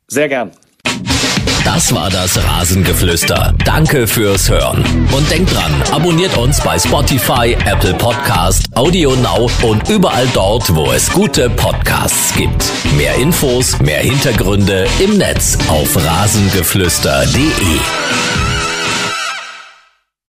Sehr 0.06 0.28
gern. 0.28 0.52
Das 1.64 1.92
war 1.92 2.10
das 2.10 2.42
Rasengeflüster. 2.42 3.54
Danke 3.64 4.06
fürs 4.06 4.48
Hören. 4.48 4.84
Und 5.12 5.30
denkt 5.30 5.52
dran, 5.52 5.72
abonniert 5.92 6.36
uns 6.36 6.62
bei 6.62 6.78
Spotify, 6.78 7.56
Apple 7.66 7.94
Podcast, 7.94 8.64
Audio 8.76 9.16
Now 9.16 9.50
und 9.62 9.88
überall 9.88 10.28
dort, 10.32 10.72
wo 10.74 10.92
es 10.92 11.10
gute 11.10 11.50
Podcasts 11.50 12.34
gibt. 12.36 12.64
Mehr 12.96 13.16
Infos, 13.16 13.80
mehr 13.80 14.00
Hintergründe 14.00 14.86
im 15.00 15.18
Netz 15.18 15.58
auf 15.68 15.96
rasengeflüster.de. 15.96 18.49